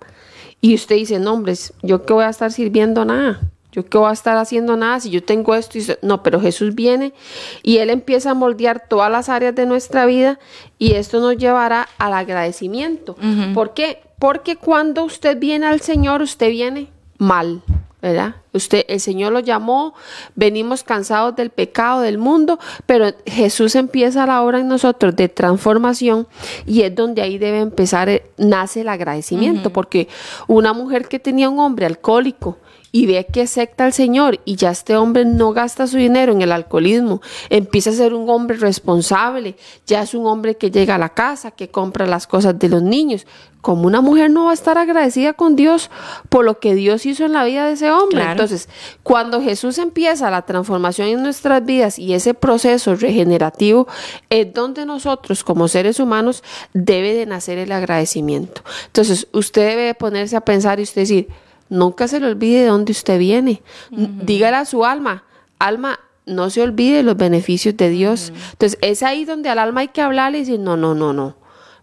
[0.60, 3.51] Y usted dice, no, hombre, yo que voy a estar sirviendo nada.
[3.72, 6.74] Yo qué voy a estar haciendo nada si yo tengo esto y no, pero Jesús
[6.74, 7.14] viene
[7.62, 10.38] y él empieza a moldear todas las áreas de nuestra vida
[10.78, 13.16] y esto nos llevará al agradecimiento.
[13.54, 14.02] ¿Por qué?
[14.18, 17.62] Porque cuando usted viene al Señor, usted viene mal.
[18.02, 18.34] ¿verdad?
[18.52, 19.94] Usted, el Señor lo llamó,
[20.34, 26.26] venimos cansados del pecado del mundo, pero Jesús empieza la obra en nosotros de transformación
[26.66, 30.08] y es donde ahí debe empezar, eh, nace el agradecimiento, porque
[30.48, 32.58] una mujer que tenía un hombre alcohólico
[32.92, 36.42] y ve que acepta al Señor y ya este hombre no gasta su dinero en
[36.42, 40.98] el alcoholismo, empieza a ser un hombre responsable, ya es un hombre que llega a
[40.98, 43.26] la casa, que compra las cosas de los niños.
[43.62, 45.88] Como una mujer no va a estar agradecida con Dios
[46.28, 48.24] por lo que Dios hizo en la vida de ese hombre?
[48.24, 48.68] Entonces,
[49.04, 53.86] cuando Jesús empieza la transformación en nuestras vidas y ese proceso regenerativo,
[54.30, 56.42] es donde nosotros como seres humanos
[56.74, 58.62] debe de nacer el agradecimiento.
[58.86, 61.28] Entonces, usted debe ponerse a pensar y usted decir,
[61.72, 63.62] Nunca se le olvide de dónde usted viene.
[63.90, 65.24] Dígale a su alma,
[65.58, 68.30] alma, no se olvide los beneficios de Dios.
[68.52, 71.34] Entonces, es ahí donde al alma hay que hablarle y decir, no, no, no, no.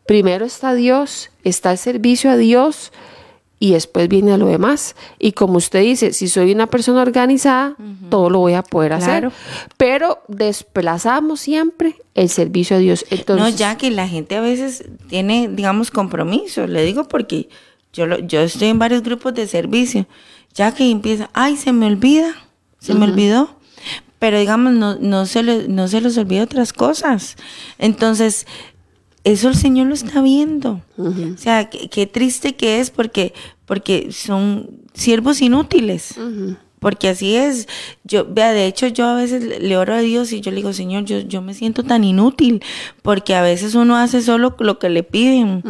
[0.05, 2.91] Primero está Dios, está el servicio a Dios
[3.57, 4.95] y después viene a lo demás.
[5.17, 7.75] Y como usted dice, si soy una persona organizada,
[8.11, 9.31] todo lo voy a poder hacer.
[9.77, 13.05] Pero desplazamos siempre el servicio a Dios.
[13.09, 16.67] Entonces, no, ya que la gente a veces tiene, digamos, compromiso.
[16.67, 17.49] Le digo porque
[17.93, 20.07] yo, yo estoy en varios grupos de servicio.
[20.53, 22.35] Ya que empieza, ay, se me olvida,
[22.79, 23.55] se me olvidó.
[24.17, 27.37] Pero digamos, no, no, se no se les olvida otras cosas.
[27.77, 28.45] Entonces,
[29.23, 30.81] eso el Señor lo está viendo.
[30.97, 33.33] O sea, qué, triste que es porque,
[33.65, 36.15] porque son siervos inútiles.
[36.79, 37.67] Porque así es.
[38.03, 40.73] Yo, vea, de hecho, yo a veces le oro a Dios y yo le digo,
[40.73, 42.63] Señor, yo, yo me siento tan inútil,
[43.01, 45.63] porque a veces uno hace solo lo que le piden.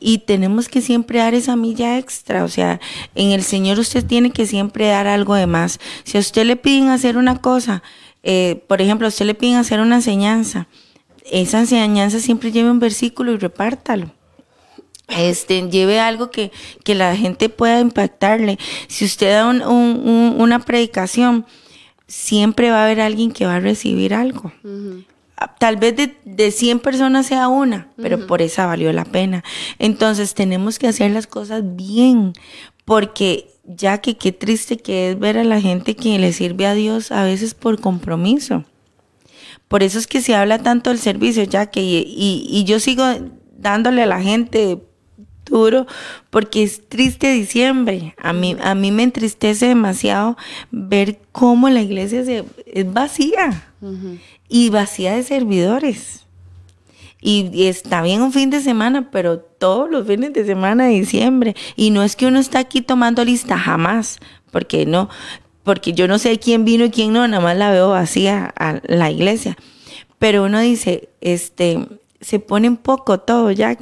[0.00, 2.44] Y tenemos que siempre dar esa milla extra.
[2.44, 2.80] O sea,
[3.14, 5.78] en el Señor usted tiene que siempre dar algo de más.
[6.04, 7.82] Si a usted le piden hacer una cosa,
[8.22, 10.66] eh, por ejemplo, a usted le piden hacer una enseñanza,
[11.30, 14.10] esa enseñanza siempre lleve un versículo y repártalo
[15.08, 16.50] este, lleve algo que,
[16.86, 18.58] la gente pueda impactarle.
[18.88, 21.46] Si usted da una predicación,
[22.06, 24.52] siempre va a haber alguien que va a recibir algo.
[25.58, 29.44] Tal vez de, de, 100 personas sea una, pero por esa valió la pena.
[29.78, 32.32] Entonces tenemos que hacer las cosas bien,
[32.84, 36.74] porque ya que qué triste que es ver a la gente que le sirve a
[36.74, 38.64] Dios a veces por compromiso.
[39.68, 43.04] Por eso es que se habla tanto del servicio, ya que, y, y yo sigo
[43.56, 44.78] dándole a la gente
[45.44, 45.86] duro
[46.30, 48.14] porque es triste diciembre.
[48.18, 50.36] A mí, a mí me entristece demasiado
[50.70, 53.72] ver cómo la iglesia se, es vacía
[54.48, 56.24] y vacía de servidores.
[57.26, 61.56] Y, está bien un fin de semana, pero todos los fines de semana de diciembre.
[61.74, 64.18] Y no es que uno está aquí tomando lista, jamás,
[64.50, 65.08] porque no,
[65.62, 68.80] porque yo no sé quién vino y quién no, nada más la veo vacía a
[68.84, 69.56] la iglesia.
[70.18, 71.88] Pero uno dice, este,
[72.20, 73.74] se pone un poco todo, ya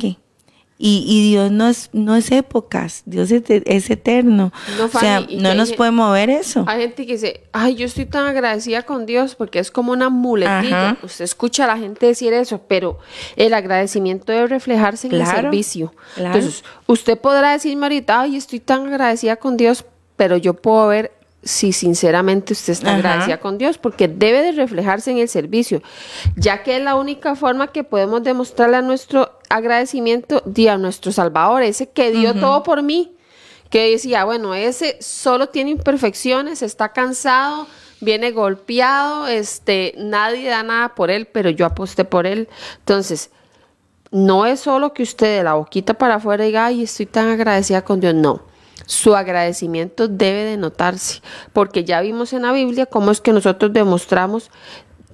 [0.83, 4.53] que Y, Dios no es, no es épocas, Dios es, eterno.
[4.78, 6.64] No, o sea, no nos puede mover eso.
[6.66, 10.09] Hay gente que dice, ay, yo estoy tan agradecida con Dios porque es como una
[10.09, 10.97] muletilla.
[11.03, 12.99] Usted escucha a la gente decir eso, pero
[13.37, 15.95] el agradecimiento debe reflejarse en el servicio.
[16.16, 19.85] Entonces, usted podrá decirme ahorita, ay, estoy tan agradecida con Dios,
[20.16, 25.11] pero yo puedo ver si sinceramente usted está agradecida con Dios, porque debe de reflejarse
[25.11, 25.82] en el servicio,
[26.36, 31.62] ya que es la única forma que podemos demostrarle a nuestro agradecimiento a nuestro Salvador,
[31.62, 33.16] ese que dio todo por mí,
[33.70, 37.66] que decía, bueno, ese solo tiene imperfecciones, está cansado,
[38.01, 42.49] viene golpeado, este, nadie da nada por él, pero yo aposté por él.
[42.78, 43.30] Entonces,
[44.11, 47.82] no es solo que usted de la boquita para afuera diga, ay, estoy tan agradecida
[47.82, 48.51] con Dios, no
[48.87, 51.20] su agradecimiento debe de notarse,
[51.53, 54.51] porque ya vimos en la Biblia cómo es que nosotros demostramos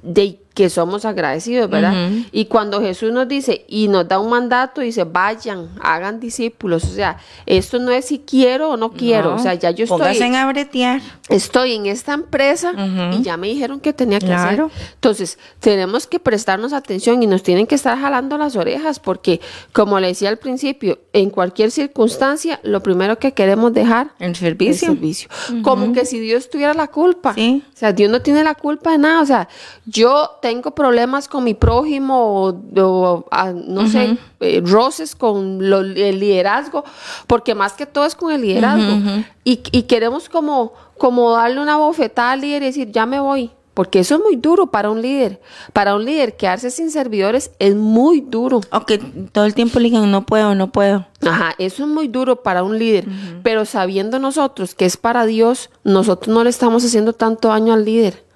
[0.02, 1.94] de que somos agradecidos, ¿verdad?
[2.32, 6.82] Y cuando Jesús nos dice y nos da un mandato, dice, vayan, hagan discípulos.
[6.82, 9.36] O sea, esto no es si quiero o no quiero.
[9.36, 10.18] o sea, ya yo estoy.
[10.18, 11.00] en abretear.
[11.28, 12.72] Estoy en esta empresa
[13.16, 14.64] y ya me dijeron que tenía que hacer.
[14.94, 19.40] Entonces, tenemos que prestarnos atención y nos tienen que estar jalando las orejas, porque,
[19.72, 24.88] como le decía al principio, en cualquier circunstancia, lo primero que queremos dejar el servicio.
[24.88, 25.28] El servicio.
[25.62, 27.36] Como que si Dios tuviera la culpa.
[27.38, 29.22] O sea, Dios no tiene la culpa de nada.
[29.22, 29.48] O sea,
[29.86, 36.84] yo tengo problemas con mi prójimo o, ah, no sé, eh, roces con el liderazgo,
[37.26, 38.96] porque más que todo es con el liderazgo.
[39.44, 43.50] y, queremos como, como darle una bofetada al líder y decir, ya me voy.
[43.74, 45.40] Porque eso es muy duro para un líder.
[45.72, 48.60] Para un líder quedarse sin servidores es muy duro.
[48.70, 51.06] Aunque todo el tiempo le digan, no puedo, no puedo.
[51.24, 53.06] Ajá, eso es muy duro para un líder.
[53.44, 57.84] Pero sabiendo nosotros que es para Dios, nosotros no le estamos haciendo tanto daño al
[57.84, 58.27] líder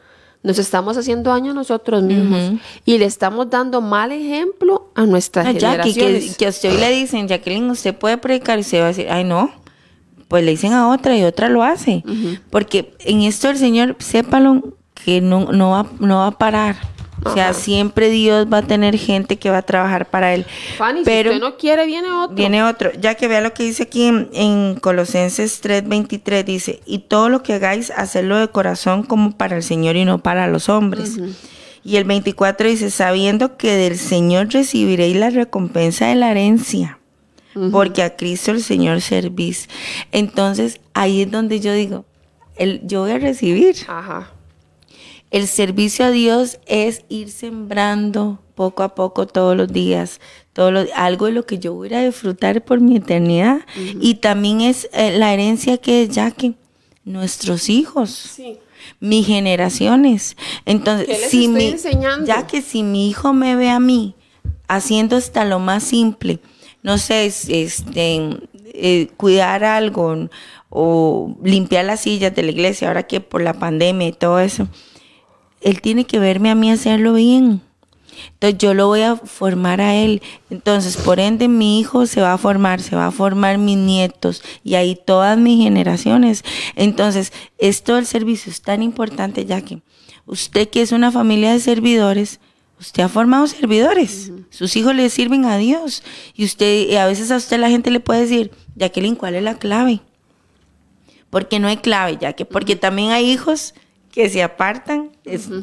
[0.43, 5.47] nos estamos haciendo daño a nosotros mismos y le estamos dando mal ejemplo a nuestras
[5.47, 8.89] ah, que, que a usted le dicen, Jacqueline, usted puede predicar y se va a
[8.89, 9.51] decir, ay no,
[10.27, 12.03] pues le dicen a otra y otra lo hace.
[12.51, 16.77] Porque en esto el Señor, sépalo que no, no, va, no va a parar.
[17.25, 20.45] O sea, siempre Dios va a tener gente que va a trabajar para él.
[20.77, 22.35] Fanny, pero si usted no quiere, viene otro.
[22.35, 22.91] Viene otro.
[23.01, 27.55] Ya que vea lo que dice aquí en, Colosenses 3:23, dice, y todo lo que
[27.55, 31.19] hagáis, hacerlo de corazón como para el Señor y no para los hombres.
[31.85, 36.99] Y el 24 dice, sabiendo que del Señor recibiréis la recompensa de la herencia,
[37.71, 39.69] porque a Cristo el Señor servís.
[40.13, 42.05] Entonces, ahí es donde yo digo,
[42.57, 43.77] el, yo voy a recibir.
[43.89, 44.31] Ajá.
[45.33, 50.21] El servicio a Dios es ir sembrando poco a poco todos los días,
[50.53, 53.63] todo algo de lo que yo voy a disfrutar por mi eternidad.
[53.99, 56.53] Y también es eh, la herencia que es ya que
[57.07, 58.39] nuestros hijos,
[59.01, 60.37] mis generaciones.
[60.67, 61.77] Entonces, si mi,
[62.27, 64.15] ya que si mi hijo me ve a mí
[64.69, 66.41] haciendo hasta lo más simple,
[66.83, 68.39] no sé, este,
[68.75, 70.29] eh, cuidar algo
[70.69, 74.69] o limpiar las sillas de la iglesia, ahora que por la pandemia y todo eso
[75.63, 77.63] él tiene que verme a mí hacerlo bien.
[78.35, 80.23] Entonces yo lo voy a formar a él.
[80.51, 84.43] Entonces, por ende, mi hijo se va a formar, se va a formar mis nietos
[84.65, 86.45] y ahí todas mis generaciones.
[86.77, 89.83] Entonces, esto del servicio es tan importante ya que
[90.27, 92.41] usted que es una familia de servidores,
[92.79, 94.33] usted ha formado servidores.
[94.51, 96.03] Sus hijos le sirven a Dios.
[96.35, 99.43] Y usted, y a veces a usted la gente le puede decir, Jacqueline, ¿cuál es
[99.43, 100.01] la clave?
[101.31, 103.75] Porque no hay clave, ya que, porque también hay hijos
[104.13, 105.11] que se apartan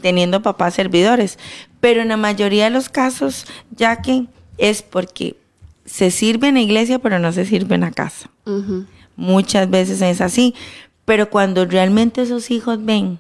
[0.01, 1.39] teniendo papás servidores.
[1.79, 4.25] Pero en la mayoría de los casos, ya que
[4.57, 5.37] es porque
[5.85, 8.29] se sirve en la iglesia, pero no se sirve en la casa.
[9.15, 10.55] Muchas veces es así.
[11.05, 13.19] Pero cuando realmente esos hijos ven,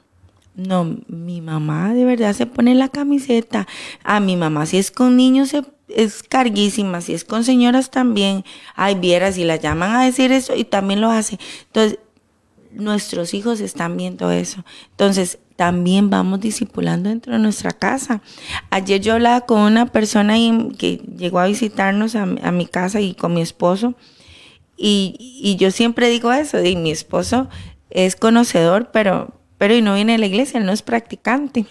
[0.55, 3.67] no, mi mamá de verdad se pone la camiseta.
[4.03, 5.53] A mi mamá, si es con niños,
[5.87, 7.01] es carguísima.
[7.01, 8.43] Si es con señoras también.
[8.75, 11.39] Ay, vieras, y la llaman a decir eso y también lo hace.
[11.67, 11.99] Entonces,
[12.71, 14.63] nuestros hijos están viendo eso.
[14.91, 18.21] Entonces, también vamos discipulando dentro de nuestra casa.
[18.69, 20.35] Ayer yo hablaba con una persona
[20.77, 23.93] que llegó a visitarnos a, mi casa y con mi esposo.
[24.77, 27.49] Y, yo siempre digo eso, y mi esposo
[27.89, 31.65] es conocedor, pero, pero y no viene a la iglesia, no es practicante.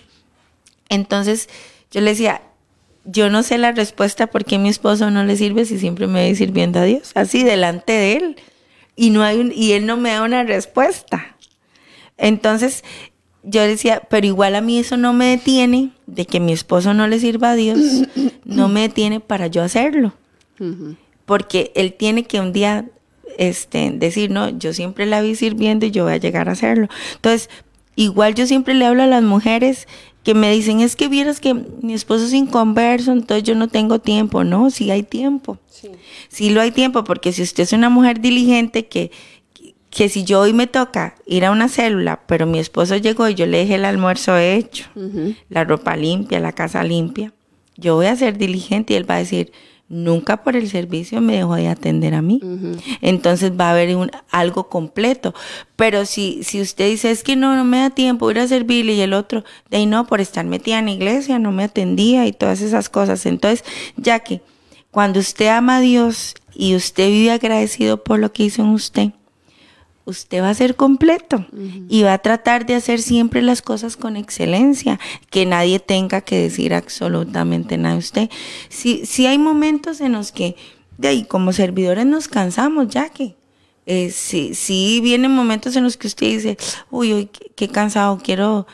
[0.90, 1.49] Entonces,
[1.90, 2.42] yo le decía,
[3.07, 6.28] yo no sé la respuesta por qué mi esposo no le sirve si siempre me
[6.28, 8.36] ve sirviendo a Dios, así delante de él
[8.99, 11.36] y no hay y él no me da una respuesta.
[12.18, 12.82] Entonces,
[13.44, 17.07] yo decía, pero igual a mí eso no me detiene de que mi esposo no
[17.07, 17.78] le sirva a Dios,
[18.44, 20.14] no me detiene para yo hacerlo.
[21.24, 22.86] Porque él tiene que un día
[23.38, 26.88] este, decir, no, yo siempre la vi sirviendo y yo voy a llegar a hacerlo.
[27.14, 27.49] Entonces,
[27.94, 29.86] igual yo siempre le hablo a las mujeres
[30.23, 33.99] que me dicen, es que vieras que mi esposo es inconverso, entonces yo no tengo
[33.99, 34.45] tiempo.
[34.45, 35.59] No, sí hay tiempo.
[35.69, 35.89] Sí.
[36.29, 39.11] sí lo hay tiempo, porque si usted es una mujer diligente que,
[39.91, 43.35] que si yo hoy me toca ir a una célula, pero mi esposo llegó y
[43.35, 44.87] yo le dejé el almuerzo hecho,
[45.49, 47.33] la ropa limpia, la casa limpia,
[47.77, 49.53] yo voy a ser diligente y él va a decir,
[49.89, 52.41] nunca por el servicio me dejó de atender a mí.
[53.01, 55.34] Entonces va a haber un, algo completo.
[55.76, 58.95] Pero si, si usted dice, es que no, no me da tiempo ir a servirle
[58.95, 62.26] y el otro, de ahí no, por estar metida en la iglesia, no me atendía
[62.26, 63.24] y todas esas cosas.
[63.26, 63.64] Entonces,
[63.97, 64.43] ya que
[64.91, 69.11] cuando usted ama a Dios y usted vive agradecido por lo que hizo en usted,
[70.09, 71.46] usted va a ser completo
[71.88, 74.98] y va a tratar de hacer siempre las cosas con excelencia,
[75.30, 78.30] que nadie tenga que decir absolutamente nada de usted.
[78.68, 80.56] Si, si hay momentos en los que,
[80.96, 83.36] de ahí, como servidores nos cansamos, ya que
[83.86, 86.59] eh, sí, vienen momentos en los que usted dice,
[86.90, 88.66] uy, uy, qué, cansado, quiero...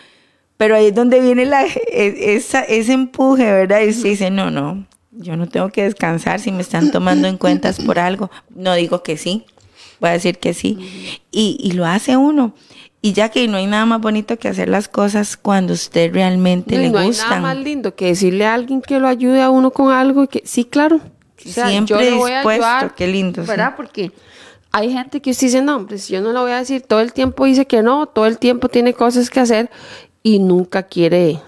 [0.57, 3.83] Pero ahí es donde viene la, e, esa, ese empuje, ¿verdad?
[3.83, 7.39] Y usted dice, no, no, yo no tengo que descansar si me están tomando en
[7.39, 8.31] cuentas por algo.
[8.51, 9.47] No digo que sí,
[10.05, 11.21] voy a decir que sí.
[11.31, 12.55] y, lo hace uno.
[13.03, 16.79] Y ya que no hay nada más bonito que hacer las cosas cuando usted realmente
[16.79, 17.01] le gusta.
[17.01, 19.93] No hay nada más lindo que decirle a alguien que lo ayude a uno con
[19.93, 21.01] algo y que sí, claro.
[21.37, 23.45] Siempre dispuesto, qué lindo.
[23.45, 23.75] ¿Verdad?
[23.77, 24.11] Porque
[24.73, 27.01] hay gente que usted dice, no, hombre, si yo no lo voy a decir, todo
[27.01, 29.71] el tiempo dice que no, todo el tiempo tiene cosas que hacer
[30.23, 31.41] y nunca quiere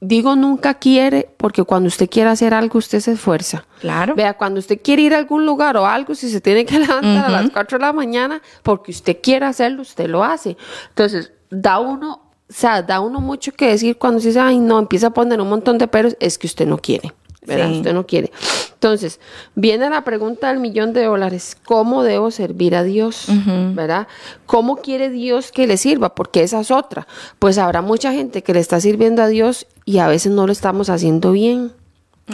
[0.00, 3.66] Digo nunca quiere porque cuando usted quiere hacer algo usted se esfuerza.
[3.80, 4.14] Claro.
[4.14, 7.24] Vea, cuando usted quiere ir a algún lugar o algo, si se tiene que levantar
[7.24, 10.56] a las 4 de la mañana porque usted quiere hacerlo, usted lo hace.
[10.90, 14.78] Entonces, da uno, o sea, da uno mucho que decir cuando se dice, ay, no,
[14.78, 17.12] empieza a poner un montón de peros, es que usted no quiere.
[17.48, 17.70] ¿verdad?
[17.70, 18.30] Usted no quiere.
[18.78, 19.18] Entonces,
[19.56, 23.26] viene la pregunta del millón de dólares, ¿cómo debo servir a Dios?
[23.74, 24.06] ¿Verdad?
[24.46, 26.14] ¿Cómo quiere Dios que le sirva?
[26.14, 27.08] Porque esa es otra.
[27.40, 30.52] Pues habrá mucha gente que le está sirviendo a Dios y a veces no lo
[30.52, 31.72] estamos haciendo bien.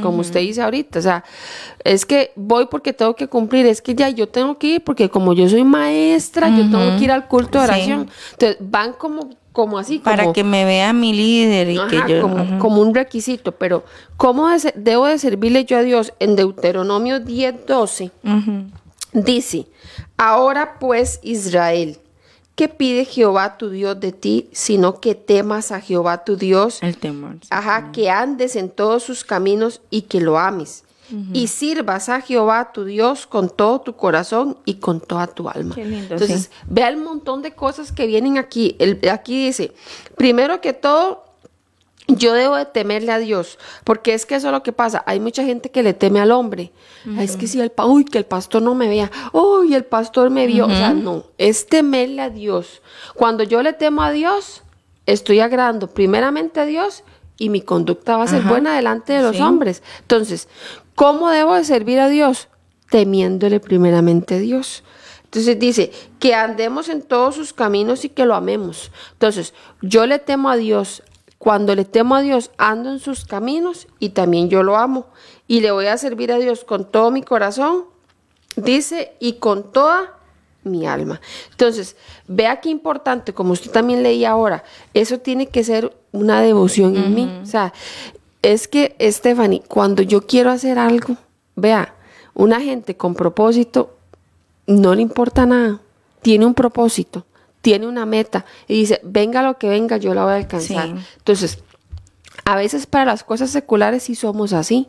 [0.03, 1.25] Como usted dice ahorita, o sea,
[1.83, 5.09] es que voy porque tengo que cumplir, es que ya yo tengo que ir porque
[5.09, 8.11] como yo soy maestra, yo tengo que ir al culto de oración.
[8.33, 10.01] Entonces, van como como así.
[10.01, 12.21] Para que me vea mi líder y que yo...
[12.59, 13.85] Como, un requisito, pero
[14.17, 16.13] ¿cómo debo de servirle yo a Dios?
[16.19, 18.11] En Deuteronomio 10, 12
[19.13, 19.69] dice,
[20.17, 21.99] ahora pues Israel,
[22.57, 26.83] ¿qué pide Jehová tu Dios de ti, sino que temas a Jehová tu Dios?
[26.83, 27.37] El temor.
[27.51, 30.83] Ajá, que andes en todos sus caminos y que lo ames
[31.33, 35.75] y sirvas a Jehová tu Dios con todo tu corazón y con toda tu alma.
[35.77, 38.77] Entonces, vea el montón de cosas que vienen aquí.
[39.11, 39.73] aquí dice,
[40.17, 41.25] primero que todo,
[42.07, 45.03] yo debo de temerle a Dios, porque es que eso es lo que pasa.
[45.07, 46.73] Hay mucha gente que le teme al hombre.
[47.19, 50.47] Es que si el, uy, que el pastor no me vea, uy, el pastor me
[50.47, 50.67] vio.
[50.67, 52.83] O sea, no, es temerle a Dios.
[53.15, 54.63] Cuando yo le temo a Dios,
[55.07, 57.05] estoy agradando primeramente a Dios
[57.37, 59.83] y mi conducta va a ser buena delante de los hombres.
[60.01, 60.49] Entonces,
[60.95, 62.49] ¿Cómo debo de servir a Dios?
[62.91, 64.85] Temiéndole primeramente a Dios.
[65.25, 65.91] Entonces dice,
[66.21, 68.93] que andemos en todos sus caminos y que lo amemos.
[69.13, 71.03] Entonces, yo le temo a Dios.
[71.39, 75.09] Cuando le temo a Dios, ando en sus caminos y también yo lo amo.
[75.49, 77.85] Y le voy a servir a Dios con todo mi corazón,
[78.57, 80.15] dice, y con toda
[80.63, 81.21] mi alma.
[81.51, 84.65] Entonces, vea qué importante, como usted también leía ahora,
[84.95, 87.41] eso tiene que ser una devoción en mí.
[87.43, 87.73] O sea,
[88.45, 91.17] es que, Stephanie, cuando yo quiero hacer algo,
[91.57, 91.95] vea,
[92.35, 93.97] una gente con propósito
[94.67, 95.81] no le importa nada,
[96.21, 97.25] tiene un propósito,
[97.63, 100.95] tiene una meta y dice, venga lo que venga, yo la voy a alcanzar.
[101.17, 101.59] Entonces,
[102.45, 104.89] a veces para las cosas seculares sí somos así.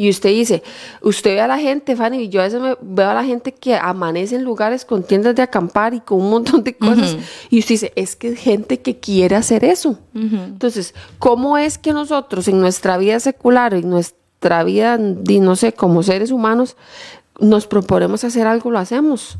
[0.00, 0.62] Y usted dice,
[1.02, 3.74] usted ve a la gente, Fanny, y yo a veces veo a la gente que
[3.74, 7.18] amanece en lugares con tiendas de acampar y con un montón de cosas.
[7.50, 9.98] Y usted dice, es que es gente que quiere hacer eso.
[10.14, 16.02] Entonces, ¿cómo es que nosotros en nuestra vida secular, en nuestra vida, no sé, como
[16.02, 16.78] seres humanos,
[17.38, 19.36] nos proponemos hacer algo, lo hacemos?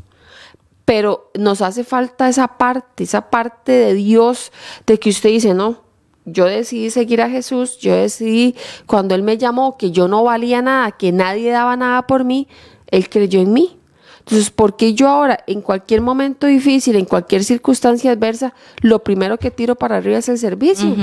[0.85, 4.51] Pero nos hace falta esa parte, esa parte de Dios,
[4.85, 5.81] de que usted dice, no,
[6.25, 8.55] yo decidí seguir a Jesús, yo decidí
[8.85, 12.47] cuando Él me llamó que yo no valía nada, que nadie daba nada por mí,
[12.87, 13.77] Él creyó en mí.
[14.19, 19.37] Entonces, ¿por qué yo ahora, en cualquier momento difícil, en cualquier circunstancia adversa, lo primero
[19.37, 20.95] que tiro para arriba es el servicio?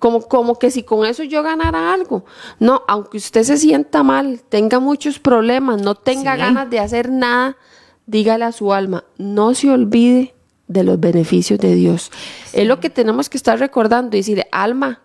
[0.00, 2.24] Como, como que si con eso yo ganara algo.
[2.58, 7.56] No, aunque usted se sienta mal, tenga muchos problemas, no tenga ganas de hacer nada,
[8.06, 10.34] dígale a su alma, no se olvide
[10.72, 12.10] de los beneficios de Dios.
[12.52, 15.00] Es lo que tenemos que estar recordando y decir, alma,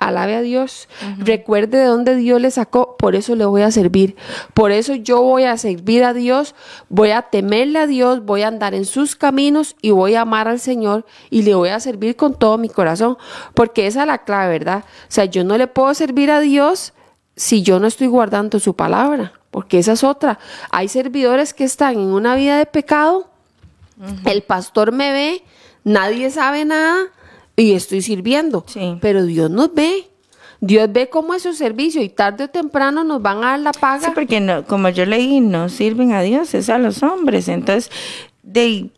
[0.00, 4.16] alabe a Dios, recuerde de dónde Dios le sacó, por eso le voy a servir,
[4.54, 6.54] por eso yo voy a servir a Dios,
[6.88, 10.48] voy a temerle a Dios, voy a andar en sus caminos y voy a amar
[10.48, 13.18] al Señor y le voy a servir con todo mi corazón,
[13.52, 14.84] porque esa es la clave, ¿verdad?
[14.86, 16.94] O sea, yo no le puedo servir a Dios
[17.36, 20.38] si yo no estoy guardando su palabra, porque esa es otra.
[20.70, 23.29] Hay servidores que están en una vida de pecado,
[24.24, 25.42] el pastor me ve,
[25.84, 27.06] nadie sabe nada
[27.56, 28.64] y estoy sirviendo.
[29.00, 30.06] Pero Dios nos ve.
[30.62, 33.72] Dios ve cómo es su servicio y tarde o temprano nos van a dar la
[33.72, 34.06] paga.
[34.06, 37.48] Sí, porque no, como yo leí, no sirven a Dios, es a los hombres.
[37.48, 37.90] Entonces,
[38.42, 38.90] de,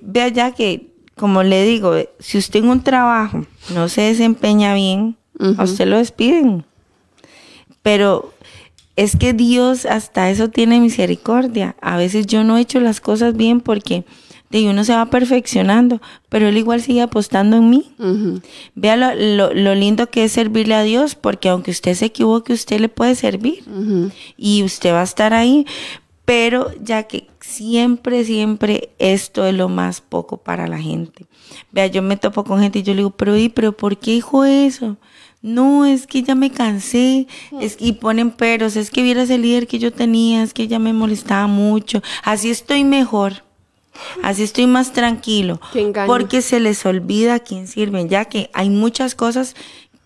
[0.00, 3.44] vea ya que, como le digo, si usted en un trabajo
[3.74, 5.16] no se desempeña bien,
[5.58, 6.64] a usted lo despiden.
[7.82, 8.32] Pero
[8.96, 11.76] es que Dios hasta eso tiene misericordia.
[11.80, 14.04] A veces yo no he hecho las cosas bien porque
[14.50, 17.92] de uno se va perfeccionando, pero él igual sigue apostando en mí.
[18.74, 22.88] Vea lo, lindo que es servirle a Dios, porque aunque usted se equivoque, usted le
[22.88, 23.62] puede servir
[24.36, 25.66] y usted va a estar ahí,
[26.24, 31.26] pero ya que siempre, siempre esto es lo más poco para la gente.
[31.70, 34.12] Vea, yo me topo con gente y yo le digo, pero, ¿y, pero ¿por qué
[34.12, 34.96] dijo eso?
[35.42, 37.26] No, es que ya me cansé.
[37.60, 40.78] Es, y ponen peros, es que vieras el líder que yo tenía, es que ya
[40.78, 42.02] me molestaba mucho.
[42.22, 43.44] Así estoy mejor.
[44.22, 45.60] Así estoy más tranquilo.
[46.06, 49.54] Porque se les olvida a quién sirven, ya que hay muchas cosas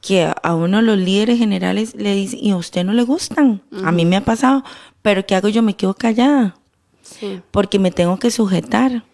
[0.00, 3.62] que a uno los líderes generales le dicen, y a usted no le gustan.
[3.84, 4.62] A mí me ha pasado,
[5.00, 5.48] pero ¿qué hago?
[5.48, 6.56] Yo me quedo callada.
[7.50, 9.04] Porque me tengo que sujetar.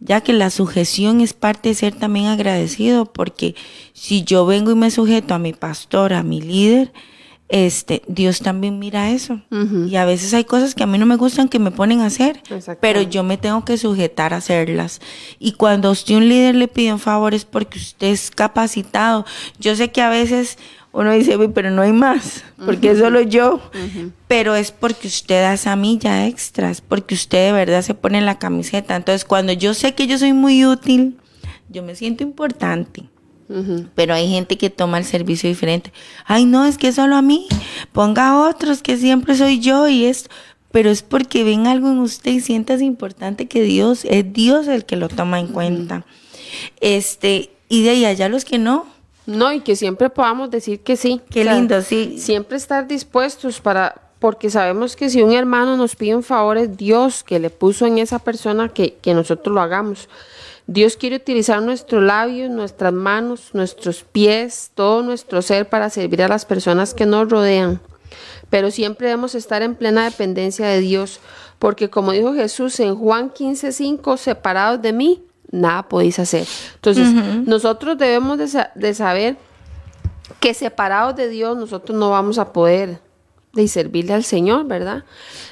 [0.00, 3.54] Ya que la sujeción es parte de ser también agradecido, porque
[3.92, 6.92] si yo vengo y me sujeto a mi pastor, a mi líder,
[7.54, 9.40] este, Dios también mira eso.
[9.86, 12.06] Y a veces hay cosas que a mí no me gustan que me ponen a
[12.06, 12.42] hacer,
[12.80, 15.00] pero yo me tengo que sujetar a hacerlas.
[15.38, 19.24] Y cuando usted un líder le pide un favor es porque usted es capacitado.
[19.60, 20.58] Yo sé que a veces
[20.90, 23.60] uno dice, pero no hay más, porque es solo yo.
[24.26, 28.18] Pero es porque usted da esa milla extra, es porque usted de verdad se pone
[28.18, 28.96] en la camiseta.
[28.96, 31.18] Entonces, cuando yo sé que yo soy muy útil,
[31.68, 33.04] yo me siento importante.
[33.94, 35.92] Pero hay gente que toma el servicio diferente.
[36.24, 37.46] Ay, no, es que solo a mí.
[37.92, 40.30] Ponga a otros que siempre soy yo y esto.
[40.72, 44.84] Pero es porque ven algo en usted y sientas importante que Dios, es Dios el
[44.84, 46.04] que lo toma en cuenta.
[46.80, 48.86] Este, y de ahí allá los que no.
[49.26, 51.20] No, y que siempre podamos decir que sí.
[51.30, 52.16] Qué lindo, sí.
[52.18, 56.76] Siempre estar dispuestos para, porque sabemos que si un hermano nos pide un favor es
[56.76, 60.08] Dios que le puso en esa persona que, que nosotros lo hagamos.
[60.66, 66.28] Dios quiere utilizar nuestros labios, nuestras manos, nuestros pies, todo nuestro ser para servir a
[66.28, 67.80] las personas que nos rodean.
[68.48, 71.20] Pero siempre debemos estar en plena dependencia de Dios,
[71.58, 76.46] porque como dijo Jesús en Juan 15:5, separados de mí, nada podéis hacer.
[76.74, 77.08] Entonces,
[77.46, 78.38] nosotros debemos
[78.74, 79.36] de, saber
[80.40, 83.00] que separados de Dios nosotros no vamos a poder
[83.52, 85.04] de servirle al Señor, ¿verdad?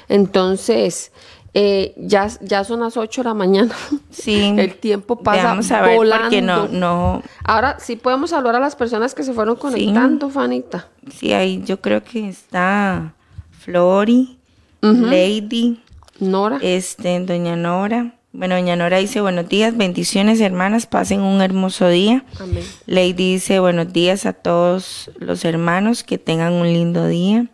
[0.09, 1.11] Entonces,
[1.55, 3.75] eh, ya, ya son las 8 de la mañana.
[4.09, 4.53] Sí.
[4.57, 7.21] El tiempo pasa Vamos a ver Porque no, no.
[7.43, 10.87] Ahora sí podemos saludar a las personas que se fueron conectando, Fanita.
[11.15, 13.13] Sí, ahí yo creo que está
[13.51, 14.39] Flori,
[14.81, 15.79] Lady,
[16.19, 16.57] Nora.
[16.61, 18.15] Este, Doña Nora.
[18.31, 22.25] Bueno, Doña Nora dice buenos días, bendiciones hermanas, pasen un hermoso día.
[22.39, 22.63] Amén.
[22.87, 27.47] Lady dice buenos días a todos los hermanos, que tengan un lindo día.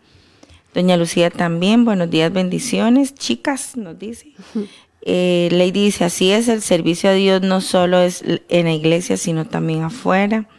[0.74, 3.14] Doña Lucía también, buenos días, bendiciones.
[3.16, 4.34] Chicas, nos dice.
[5.02, 9.16] Eh, Lady dice, así es, el servicio a Dios no solo es en la iglesia,
[9.16, 10.50] sino también afuera.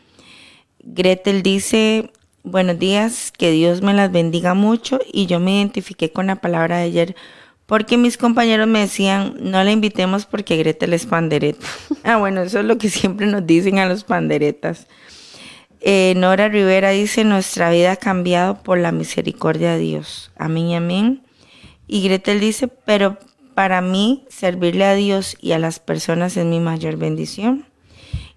[0.83, 2.11] Gretel dice,
[2.43, 6.79] buenos días, que Dios me las bendiga mucho y yo me identifiqué con la palabra
[6.79, 7.17] de ayer
[7.71, 11.65] porque mis compañeros me decían, no la invitemos porque Gretel es pandereta.
[12.03, 14.89] ah, bueno, eso es lo que siempre nos dicen a los panderetas.
[15.81, 20.31] Eh, Nora Rivera dice, nuestra vida ha cambiado por la misericordia de Dios.
[20.37, 21.23] Amén amén.
[21.87, 23.17] Y Gretel dice, pero
[23.55, 27.67] para mí servirle a Dios y a las personas es mi mayor bendición.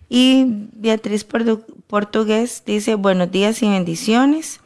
[0.09, 1.25] Y Beatriz
[1.87, 4.61] Portugués dice, buenos días y bendiciones.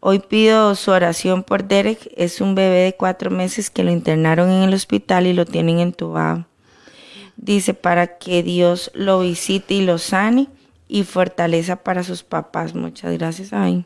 [0.00, 2.12] Hoy pido su oración por Derek.
[2.16, 5.80] Es un bebé de cuatro meses que lo internaron en el hospital y lo tienen
[5.80, 6.46] entubado.
[7.36, 10.48] Dice, para que Dios lo visite y lo sane
[10.88, 12.74] y fortaleza para sus papás.
[12.74, 13.84] Muchas gracias, ay.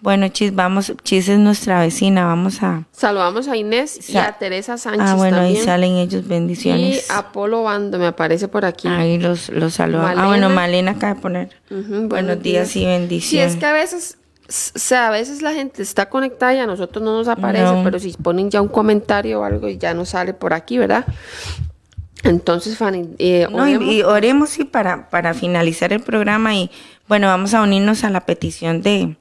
[0.00, 2.84] Bueno, Chis, vamos, Chis es nuestra vecina, vamos a...
[2.92, 7.08] Saludamos a Inés y a Teresa Sánchez Ah, bueno, ahí salen ellos, bendiciones.
[7.08, 8.86] Y Apolo Bando, me aparece por aquí.
[8.86, 10.22] Ahí los, los saludamos.
[10.22, 11.50] Ah, bueno, Malena acaba de poner.
[11.70, 12.76] buenos, días.
[12.76, 13.52] y bendiciones.
[13.52, 14.18] Sí, es que a veces...
[14.48, 17.98] O sea, a veces la gente está conectada y a nosotros no nos aparece, pero
[17.98, 21.04] si ponen ya un comentario o algo y ya nos sale por aquí, ¿verdad?
[22.28, 23.92] Entonces, Fanny, eh, oremos.
[23.92, 26.70] y, oremos sí para, para finalizar el programa y
[27.08, 29.16] Bueno, vamos a unirnos a la petición de,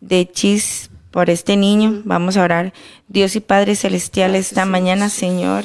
[0.00, 2.02] de Chis por este niño.
[2.04, 2.72] Vamos a orar.
[3.08, 5.64] Dios y Padre Celestial, esta mañana, Señor,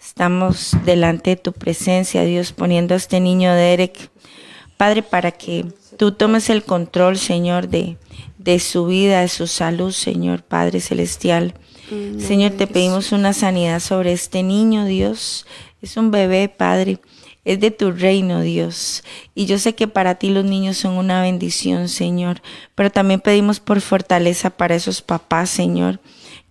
[0.00, 4.10] estamos delante de tu presencia, Dios, poniendo a este niño Derek,
[4.76, 5.66] Padre, para que
[5.96, 7.96] tú tomes el control, Señor, de,
[8.38, 11.54] de su vida, de su salud, Señor, Padre Celestial.
[12.18, 15.44] Señor, te pedimos una sanidad sobre este niño, Dios.
[15.82, 17.00] Es un bebé, Padre
[17.44, 19.02] es de tu reino, Dios.
[19.34, 22.42] Y yo sé que para ti los niños son una bendición, Señor.
[22.74, 26.00] Pero también pedimos por fortaleza para esos papás, Señor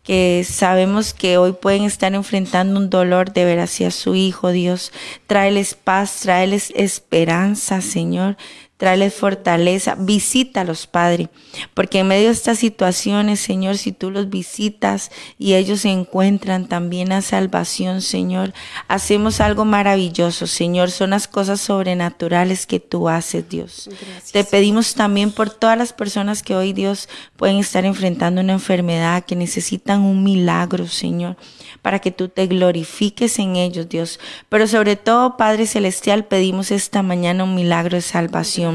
[0.02, 4.92] que sabemos que hoy pueden estar enfrentando un dolor de ver hacia su hijo, Dios.
[5.28, 8.36] Tráeles paz, tráeles esperanza, Señor
[8.80, 11.28] tráeles fortaleza, visítalos, Padre,
[11.74, 16.66] porque en medio de estas situaciones, Señor, si tú los visitas y ellos se encuentran
[16.66, 18.54] también a salvación, Señor,
[18.88, 23.90] hacemos algo maravilloso, Señor, son las cosas sobrenaturales que tú haces, Dios.
[24.32, 29.26] Te pedimos también por todas las personas que hoy, Dios, pueden estar enfrentando una enfermedad,
[29.26, 31.36] que necesitan un milagro, Señor
[31.82, 34.20] para que tú te glorifiques en ellos, Dios.
[34.50, 38.69] Pero sobre todo, Padre Celestial, pedimos esta mañana un milagro de salvación,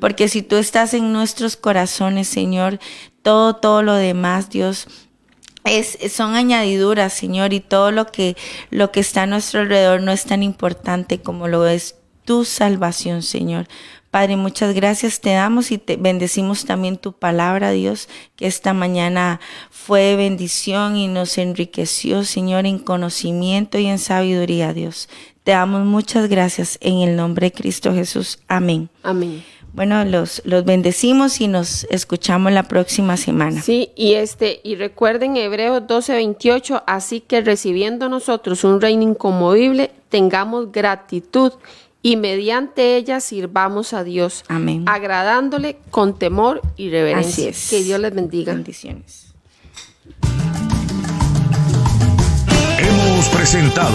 [0.00, 2.78] porque si tú estás en nuestros corazones, Señor,
[3.22, 4.86] todo, todo lo demás, Dios,
[5.64, 8.36] es, son añadiduras, Señor, y todo lo que,
[8.70, 13.22] lo que está a nuestro alrededor no es tan importante como lo es tu salvación,
[13.22, 13.66] Señor.
[14.10, 19.40] Padre, muchas gracias te damos y te bendecimos también tu palabra, Dios, que esta mañana
[19.70, 25.08] fue bendición y nos enriqueció, Señor, en conocimiento y en sabiduría, Dios.
[25.46, 28.40] Te damos muchas gracias en el nombre de Cristo Jesús.
[28.48, 28.90] Amén.
[29.04, 29.44] Amén.
[29.74, 33.62] Bueno, los, los bendecimos y nos escuchamos la próxima semana.
[33.62, 40.72] Sí, y este, y recuerden Hebreos 12:28, así que recibiendo nosotros un reino inconmovible, tengamos
[40.72, 41.52] gratitud
[42.02, 44.42] y mediante ella sirvamos a Dios.
[44.48, 44.82] Amén.
[44.88, 47.30] Agradándole con temor y reverencia.
[47.30, 47.70] Así es.
[47.70, 48.52] Que Dios les bendiga.
[48.52, 49.32] Bendiciones.
[52.80, 53.94] Hemos presentado